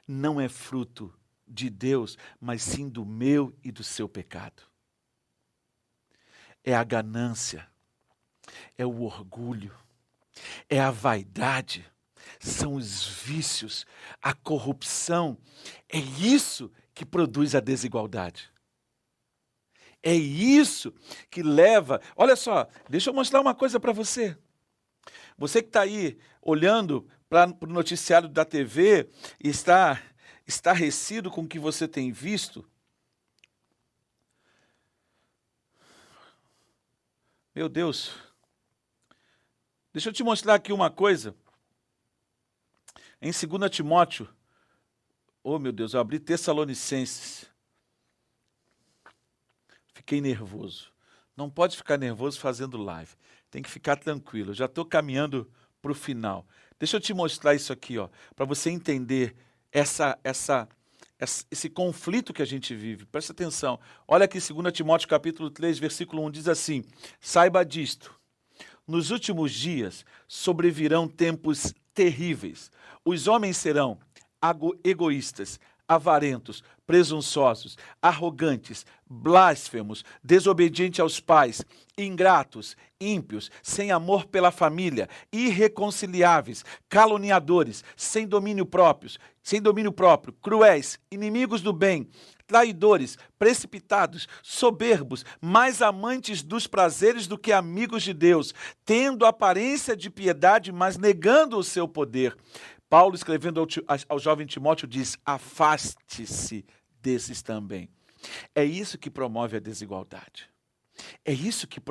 não 0.07 0.39
é 0.39 0.47
fruto 0.47 1.13
de 1.45 1.69
Deus, 1.69 2.17
mas 2.39 2.62
sim 2.63 2.88
do 2.88 3.05
meu 3.05 3.53
e 3.62 3.69
do 3.69 3.84
seu 3.84 4.07
pecado. 4.07 4.63
É 6.63 6.73
a 6.73 6.86
ganância, 6.86 7.67
é 8.77 8.86
o 8.86 9.01
orgulho, 9.01 9.75
é 10.69 10.79
a 10.79 10.89
vaidade 10.89 11.90
são 12.47 12.73
os 12.73 13.06
vícios, 13.06 13.86
a 14.21 14.34
corrupção. 14.34 15.38
É 15.88 15.97
isso 15.97 16.71
que 16.93 17.06
produz 17.06 17.54
a 17.54 17.60
desigualdade. 17.60 18.49
É 20.01 20.13
isso 20.13 20.93
que 21.30 21.43
leva. 21.43 22.01
Olha 22.15 22.36
só, 22.36 22.67
deixa 22.89 23.10
eu 23.10 23.13
mostrar 23.13 23.39
uma 23.39 23.54
coisa 23.54 23.80
para 23.80 23.93
você. 23.93 24.36
Você 25.38 25.62
que 25.62 25.69
está 25.69 25.82
aí 25.82 26.17
olhando 26.41 27.08
para 27.30 27.56
o 27.62 27.67
noticiário 27.67 28.27
da 28.27 28.43
TV 28.43 29.10
e 29.39 29.49
está 29.49 30.01
estarrecido 30.47 31.30
com 31.30 31.41
o 31.41 31.47
que 31.47 31.60
você 31.60 31.88
tem 31.88 32.12
visto. 32.12 32.67
Meu 37.54 37.69
Deus, 37.69 38.15
deixa 39.93 40.10
eu 40.10 40.13
te 40.13 40.23
mostrar 40.23 40.56
aqui 40.56 40.73
uma 40.73 40.89
coisa. 40.89 41.36
Em 43.21 43.31
2 43.31 43.69
Timóteo, 43.69 44.27
oh 45.43 45.60
meu 45.60 45.71
Deus, 45.71 45.93
eu 45.93 45.99
abri 45.99 46.19
Tessalonicenses. 46.19 47.45
Fiquei 49.93 50.19
nervoso. 50.19 50.91
Não 51.38 51.47
pode 51.47 51.77
ficar 51.77 51.97
nervoso 51.97 52.39
fazendo 52.39 52.77
live. 52.77 53.12
Tem 53.51 53.62
que 53.62 53.69
ficar 53.69 53.97
tranquilo. 53.97 54.49
Eu 54.49 54.55
já 54.55 54.65
estou 54.65 54.84
caminhando 54.84 55.47
para 55.79 55.91
o 55.91 55.95
final. 55.95 56.47
Deixa 56.79 56.97
eu 56.97 57.01
te 57.01 57.13
mostrar 57.13 57.53
isso 57.53 57.71
aqui, 57.71 57.99
ó, 57.99 58.10
para 58.36 58.45
você 58.45 58.71
entender 58.71 59.36
essa, 59.71 60.17
essa, 60.23 60.67
essa, 61.19 61.45
esse 61.51 61.69
conflito 61.69 62.34
que 62.34 62.41
a 62.41 62.45
gente 62.45 62.73
vive. 62.73 63.05
Presta 63.05 63.34
atenção. 63.34 63.79
Olha 64.07 64.25
aqui 64.25 64.39
2 64.39 64.73
Timóteo 64.73 65.07
capítulo 65.07 65.51
3, 65.51 65.77
versículo 65.77 66.25
1 66.25 66.31
diz 66.31 66.47
assim: 66.47 66.84
Saiba 67.19 67.63
disto. 67.63 68.19
Nos 68.88 69.12
últimos 69.12 69.51
dias 69.51 70.03
sobrevirão 70.27 71.07
tempos 71.07 71.71
terríveis. 71.93 72.71
Os 73.06 73.27
homens 73.27 73.58
serão 73.58 73.97
egoístas, 74.84 75.60
avarentos, 75.91 76.63
presunçosos, 76.88 77.77
arrogantes, 78.01 78.86
blasfemos, 79.10 80.06
desobedientes 80.23 81.01
aos 81.01 81.19
pais, 81.19 81.65
ingratos, 81.97 82.77
ímpios, 82.99 83.51
sem 83.62 83.91
amor 83.91 84.25
pela 84.25 84.51
família, 84.51 85.10
irreconciliáveis, 85.34 86.63
caluniadores, 86.88 87.84
sem 87.97 88.25
domínio 88.25 88.65
próprios, 88.65 89.19
sem 89.43 89.62
domínio 89.62 89.91
próprio, 89.91 90.34
cruéis, 90.41 90.97
inimigos 91.12 91.62
do 91.62 91.73
bem, 91.73 92.08
traidores, 92.47 93.17
precipitados, 93.38 94.30
soberbos, 94.41 95.25
mais 95.41 95.82
amantes 95.82 96.41
dos 96.41 96.67
prazeres 96.67 97.27
do 97.27 97.38
que 97.38 97.51
amigos 97.51 98.01
de 98.04 98.13
Deus, 98.13 98.54
tendo 98.86 99.25
aparência 99.25 99.95
de 99.95 100.10
piedade, 100.10 100.71
mas 100.71 100.97
negando 100.97 101.58
o 101.58 101.63
seu 101.63 101.86
poder. 101.86 102.38
Paulo, 102.91 103.15
escrevendo 103.15 103.62
ao, 103.62 103.67
ao 104.10 104.19
jovem 104.19 104.45
Timóteo, 104.45 104.86
diz: 104.86 105.17
afaste-se 105.25 106.65
desses 107.01 107.41
também. 107.41 107.88
É 108.54 108.65
isso 108.65 108.97
que 108.97 109.10
promove 109.10 109.56
a 109.56 109.62
desigualdade. 109.62 110.49
É 111.23 111.32
isso 111.32 111.65
que 111.69 111.82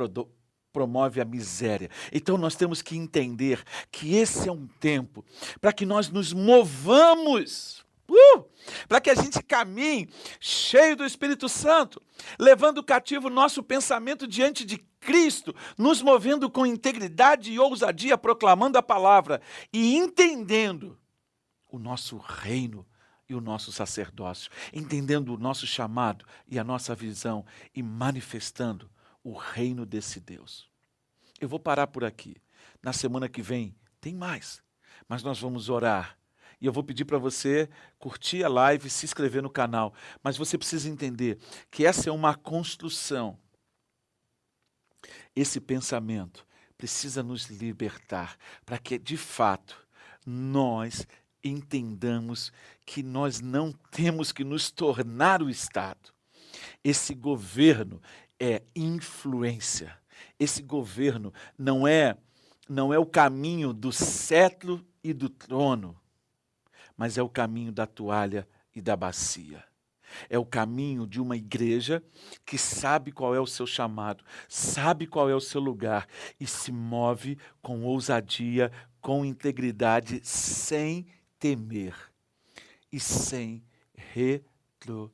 promove 0.71 1.19
a 1.19 1.25
miséria. 1.25 1.89
Então 2.13 2.37
nós 2.37 2.55
temos 2.55 2.83
que 2.83 2.99
entender 2.99 3.65
que 3.91 4.15
esse 4.15 4.47
é 4.47 4.53
um 4.53 4.67
tempo 4.67 5.25
para 5.59 5.73
que 5.73 5.87
nós 5.87 6.11
nos 6.11 6.35
movamos. 6.35 7.83
Uh, 8.07 8.45
para 8.87 9.01
que 9.01 9.09
a 9.09 9.15
gente 9.15 9.43
caminhe 9.43 10.07
cheio 10.39 10.97
do 10.97 11.07
Espírito 11.07 11.49
Santo, 11.49 12.03
levando 12.39 12.85
cativo 12.85 13.29
o 13.29 13.31
nosso 13.31 13.63
pensamento 13.63 14.27
diante 14.27 14.67
de 14.67 14.85
Cristo, 15.01 15.55
nos 15.77 16.03
movendo 16.03 16.51
com 16.51 16.67
integridade 16.67 17.51
e 17.51 17.59
ousadia, 17.59 18.19
proclamando 18.19 18.79
a 18.79 18.83
palavra 18.83 19.41
e 19.73 19.97
entendendo 19.97 20.99
o 21.69 21.79
nosso 21.79 22.19
reino 22.19 22.87
e 23.29 23.35
o 23.35 23.41
nosso 23.41 23.73
sacerdócio, 23.73 24.51
entendendo 24.73 25.35
o 25.35 25.39
nosso 25.39 25.67
chamado 25.67 26.25
e 26.47 26.59
a 26.59 26.65
nossa 26.65 26.95
visão 26.95 27.47
e 27.75 27.83
manifestando 27.83 28.91
o 29.23 29.33
reino 29.33 29.87
desse 29.87 30.21
Deus. 30.21 30.69
Eu 31.41 31.49
vou 31.49 31.59
parar 31.59 31.87
por 31.87 32.05
aqui. 32.05 32.37
Na 32.83 32.93
semana 32.93 33.29
que 33.29 33.43
vem 33.43 33.75
tem 34.01 34.15
mais, 34.15 34.63
mas 35.09 35.23
nós 35.23 35.39
vamos 35.41 35.69
orar. 35.69 36.19
E 36.61 36.67
eu 36.67 36.73
vou 36.73 36.83
pedir 36.83 37.05
para 37.05 37.19
você 37.19 37.71
curtir 37.99 38.45
a 38.45 38.49
live, 38.49 38.91
se 38.91 39.07
inscrever 39.07 39.43
no 39.43 39.49
canal. 39.49 39.95
Mas 40.23 40.37
você 40.37 40.59
precisa 40.59 40.91
entender 40.91 41.39
que 41.71 41.87
essa 41.87 42.11
é 42.11 42.13
uma 42.13 42.35
construção 42.35 43.39
esse 45.35 45.61
pensamento 45.61 46.47
precisa 46.77 47.23
nos 47.23 47.49
libertar 47.49 48.37
para 48.65 48.79
que, 48.79 48.99
de 48.99 49.17
fato, 49.17 49.87
nós 50.25 51.07
entendamos 51.43 52.53
que 52.85 53.03
nós 53.03 53.41
não 53.41 53.73
temos 53.91 54.33
que 54.33 54.45
nos 54.45 54.71
tornar 54.71 55.43
o 55.43 55.51
Estado. 55.51 56.13
Esse 56.83 57.15
governo 57.15 58.01
é 58.39 58.63
influência. 58.75 59.99
Esse 60.39 60.63
governo 60.63 61.33
não 61.59 61.87
é 61.87 62.17
não 62.69 62.95
é 62.95 62.99
o 62.99 63.05
caminho 63.05 63.73
do 63.73 63.91
cetro 63.91 64.87
e 65.03 65.13
do 65.13 65.29
trono, 65.29 66.01
mas 66.97 67.19
é 67.19 67.23
o 67.23 67.29
caminho 67.29 67.73
da 67.73 67.85
toalha 67.85 68.47
e 68.73 68.81
da 68.81 68.95
bacia. 68.97 69.65
É 70.29 70.39
o 70.39 70.45
caminho 70.45 71.07
de 71.07 71.21
uma 71.21 71.37
igreja 71.37 72.03
que 72.45 72.59
sabe 72.59 73.13
qual 73.13 73.35
é 73.35 73.41
o 73.41 73.47
seu 73.47 73.67
chamado, 73.67 74.25
sabe 74.49 75.07
qual 75.07 75.29
é 75.31 75.35
o 75.35 75.41
seu 75.41 75.61
lugar 75.61 76.09
e 76.39 76.47
se 76.47 76.73
move 76.73 77.39
com 77.63 77.83
ousadia, 77.83 78.71
com 79.01 79.25
integridade, 79.25 80.21
sem 80.23 81.07
temer 81.39 81.95
e 82.93 83.01
sem 83.01 83.65
retroceder. 83.95 85.11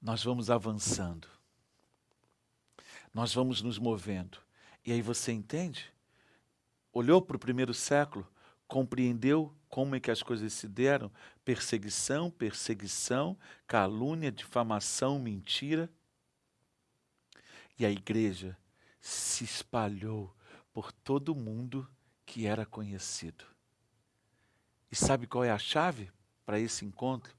Nós 0.00 0.22
vamos 0.22 0.48
avançando, 0.50 1.26
nós 3.12 3.34
vamos 3.34 3.62
nos 3.62 3.78
movendo. 3.78 4.38
E 4.84 4.92
aí 4.92 5.02
você 5.02 5.32
entende? 5.32 5.92
Olhou 6.92 7.20
para 7.20 7.36
o 7.36 7.40
primeiro 7.40 7.74
século, 7.74 8.26
compreendeu 8.68 9.52
como 9.68 9.96
é 9.96 10.00
que 10.00 10.10
as 10.10 10.22
coisas 10.22 10.52
se 10.52 10.68
deram? 10.68 11.10
Perseguição, 11.44 12.30
perseguição, 12.30 13.36
calúnia, 13.66 14.30
difamação, 14.30 15.18
mentira. 15.18 15.90
E 17.78 17.84
a 17.84 17.90
igreja 17.90 18.56
se 19.00 19.44
espalhou 19.44 20.34
por 20.72 20.92
todo 20.92 21.34
mundo 21.34 21.88
que 22.24 22.46
era 22.46 22.64
conhecido. 22.64 23.44
E 24.90 24.96
sabe 24.96 25.26
qual 25.26 25.44
é 25.44 25.50
a 25.50 25.58
chave 25.58 26.10
para 26.44 26.60
esse 26.60 26.84
encontro? 26.84 27.34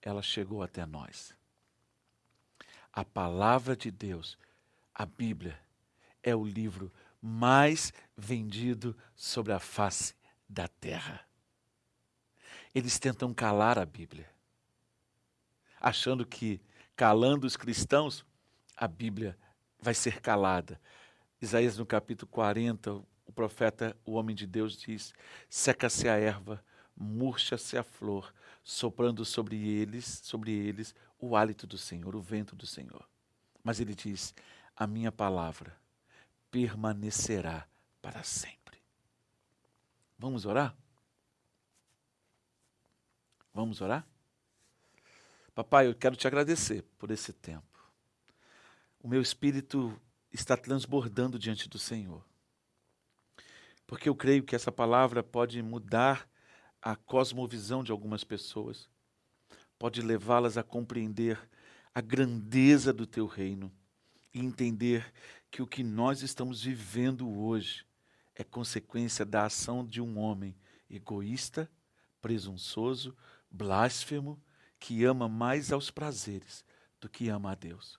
Ela 0.00 0.22
chegou 0.22 0.62
até 0.62 0.84
nós. 0.84 1.34
A 2.92 3.04
palavra 3.04 3.76
de 3.76 3.90
Deus, 3.90 4.38
a 4.94 5.04
Bíblia, 5.04 5.58
é 6.22 6.34
o 6.34 6.44
livro 6.44 6.92
mais 7.20 7.92
vendido 8.16 8.96
sobre 9.14 9.52
a 9.52 9.58
face 9.58 10.14
da 10.54 10.68
terra. 10.68 11.26
Eles 12.72 12.98
tentam 12.98 13.34
calar 13.34 13.78
a 13.78 13.84
Bíblia, 13.84 14.30
achando 15.80 16.24
que 16.24 16.60
calando 16.96 17.46
os 17.46 17.56
cristãos, 17.56 18.24
a 18.76 18.86
Bíblia 18.86 19.36
vai 19.80 19.94
ser 19.94 20.20
calada. 20.20 20.80
Isaías 21.42 21.76
no 21.76 21.84
capítulo 21.84 22.30
40, 22.30 22.92
o 22.92 23.32
profeta, 23.34 23.96
o 24.04 24.12
homem 24.12 24.34
de 24.34 24.46
Deus 24.46 24.76
diz: 24.76 25.12
Seca-se 25.50 26.08
a 26.08 26.16
erva, 26.16 26.64
murcha-se 26.96 27.76
a 27.76 27.82
flor, 27.82 28.32
soprando 28.62 29.24
sobre 29.24 29.56
eles, 29.68 30.20
sobre 30.22 30.52
eles 30.52 30.94
o 31.18 31.36
hálito 31.36 31.66
do 31.66 31.76
Senhor, 31.76 32.14
o 32.14 32.20
vento 32.20 32.54
do 32.54 32.66
Senhor. 32.66 33.06
Mas 33.62 33.80
ele 33.80 33.94
diz: 33.94 34.34
A 34.76 34.86
minha 34.86 35.10
palavra 35.10 35.76
permanecerá 36.50 37.66
para 38.00 38.22
sempre. 38.22 38.63
Vamos 40.18 40.46
orar? 40.46 40.76
Vamos 43.52 43.80
orar? 43.80 44.06
Papai, 45.54 45.86
eu 45.86 45.94
quero 45.94 46.16
te 46.16 46.26
agradecer 46.26 46.82
por 46.98 47.10
esse 47.10 47.32
tempo. 47.32 47.78
O 49.00 49.06
meu 49.06 49.20
espírito 49.20 50.00
está 50.32 50.56
transbordando 50.56 51.38
diante 51.38 51.68
do 51.68 51.78
Senhor. 51.78 52.24
Porque 53.86 54.08
eu 54.08 54.16
creio 54.16 54.42
que 54.42 54.56
essa 54.56 54.72
palavra 54.72 55.22
pode 55.22 55.62
mudar 55.62 56.28
a 56.82 56.96
cosmovisão 56.96 57.84
de 57.84 57.92
algumas 57.92 58.24
pessoas, 58.24 58.88
pode 59.78 60.02
levá-las 60.02 60.58
a 60.58 60.62
compreender 60.62 61.38
a 61.94 62.00
grandeza 62.00 62.92
do 62.92 63.06
teu 63.06 63.26
reino 63.26 63.72
e 64.32 64.40
entender 64.40 65.12
que 65.50 65.62
o 65.62 65.66
que 65.66 65.84
nós 65.84 66.22
estamos 66.22 66.62
vivendo 66.62 67.30
hoje 67.30 67.86
é 68.34 68.42
consequência 68.42 69.24
da 69.24 69.44
ação 69.44 69.86
de 69.86 70.00
um 70.00 70.18
homem 70.18 70.56
egoísta, 70.88 71.70
presunçoso, 72.20 73.16
blasfemo, 73.50 74.42
que 74.78 75.04
ama 75.04 75.28
mais 75.28 75.72
aos 75.72 75.90
prazeres 75.90 76.64
do 77.00 77.08
que 77.08 77.28
ama 77.28 77.52
a 77.52 77.54
Deus. 77.54 77.98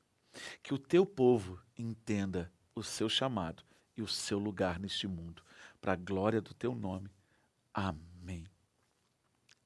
Que 0.61 0.73
o 0.73 0.77
teu 0.77 1.05
povo 1.05 1.59
entenda 1.77 2.51
o 2.73 2.83
seu 2.83 3.07
chamado 3.07 3.63
e 3.95 4.01
o 4.01 4.07
seu 4.07 4.37
lugar 4.37 4.79
neste 4.79 5.07
mundo, 5.07 5.41
para 5.79 5.93
a 5.93 5.97
glória 5.97 6.41
do 6.41 6.53
teu 6.53 6.75
nome. 6.75 7.09
Amém. 7.73 8.45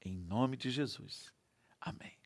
Em 0.00 0.16
nome 0.16 0.56
de 0.56 0.70
Jesus. 0.70 1.32
Amém. 1.80 2.19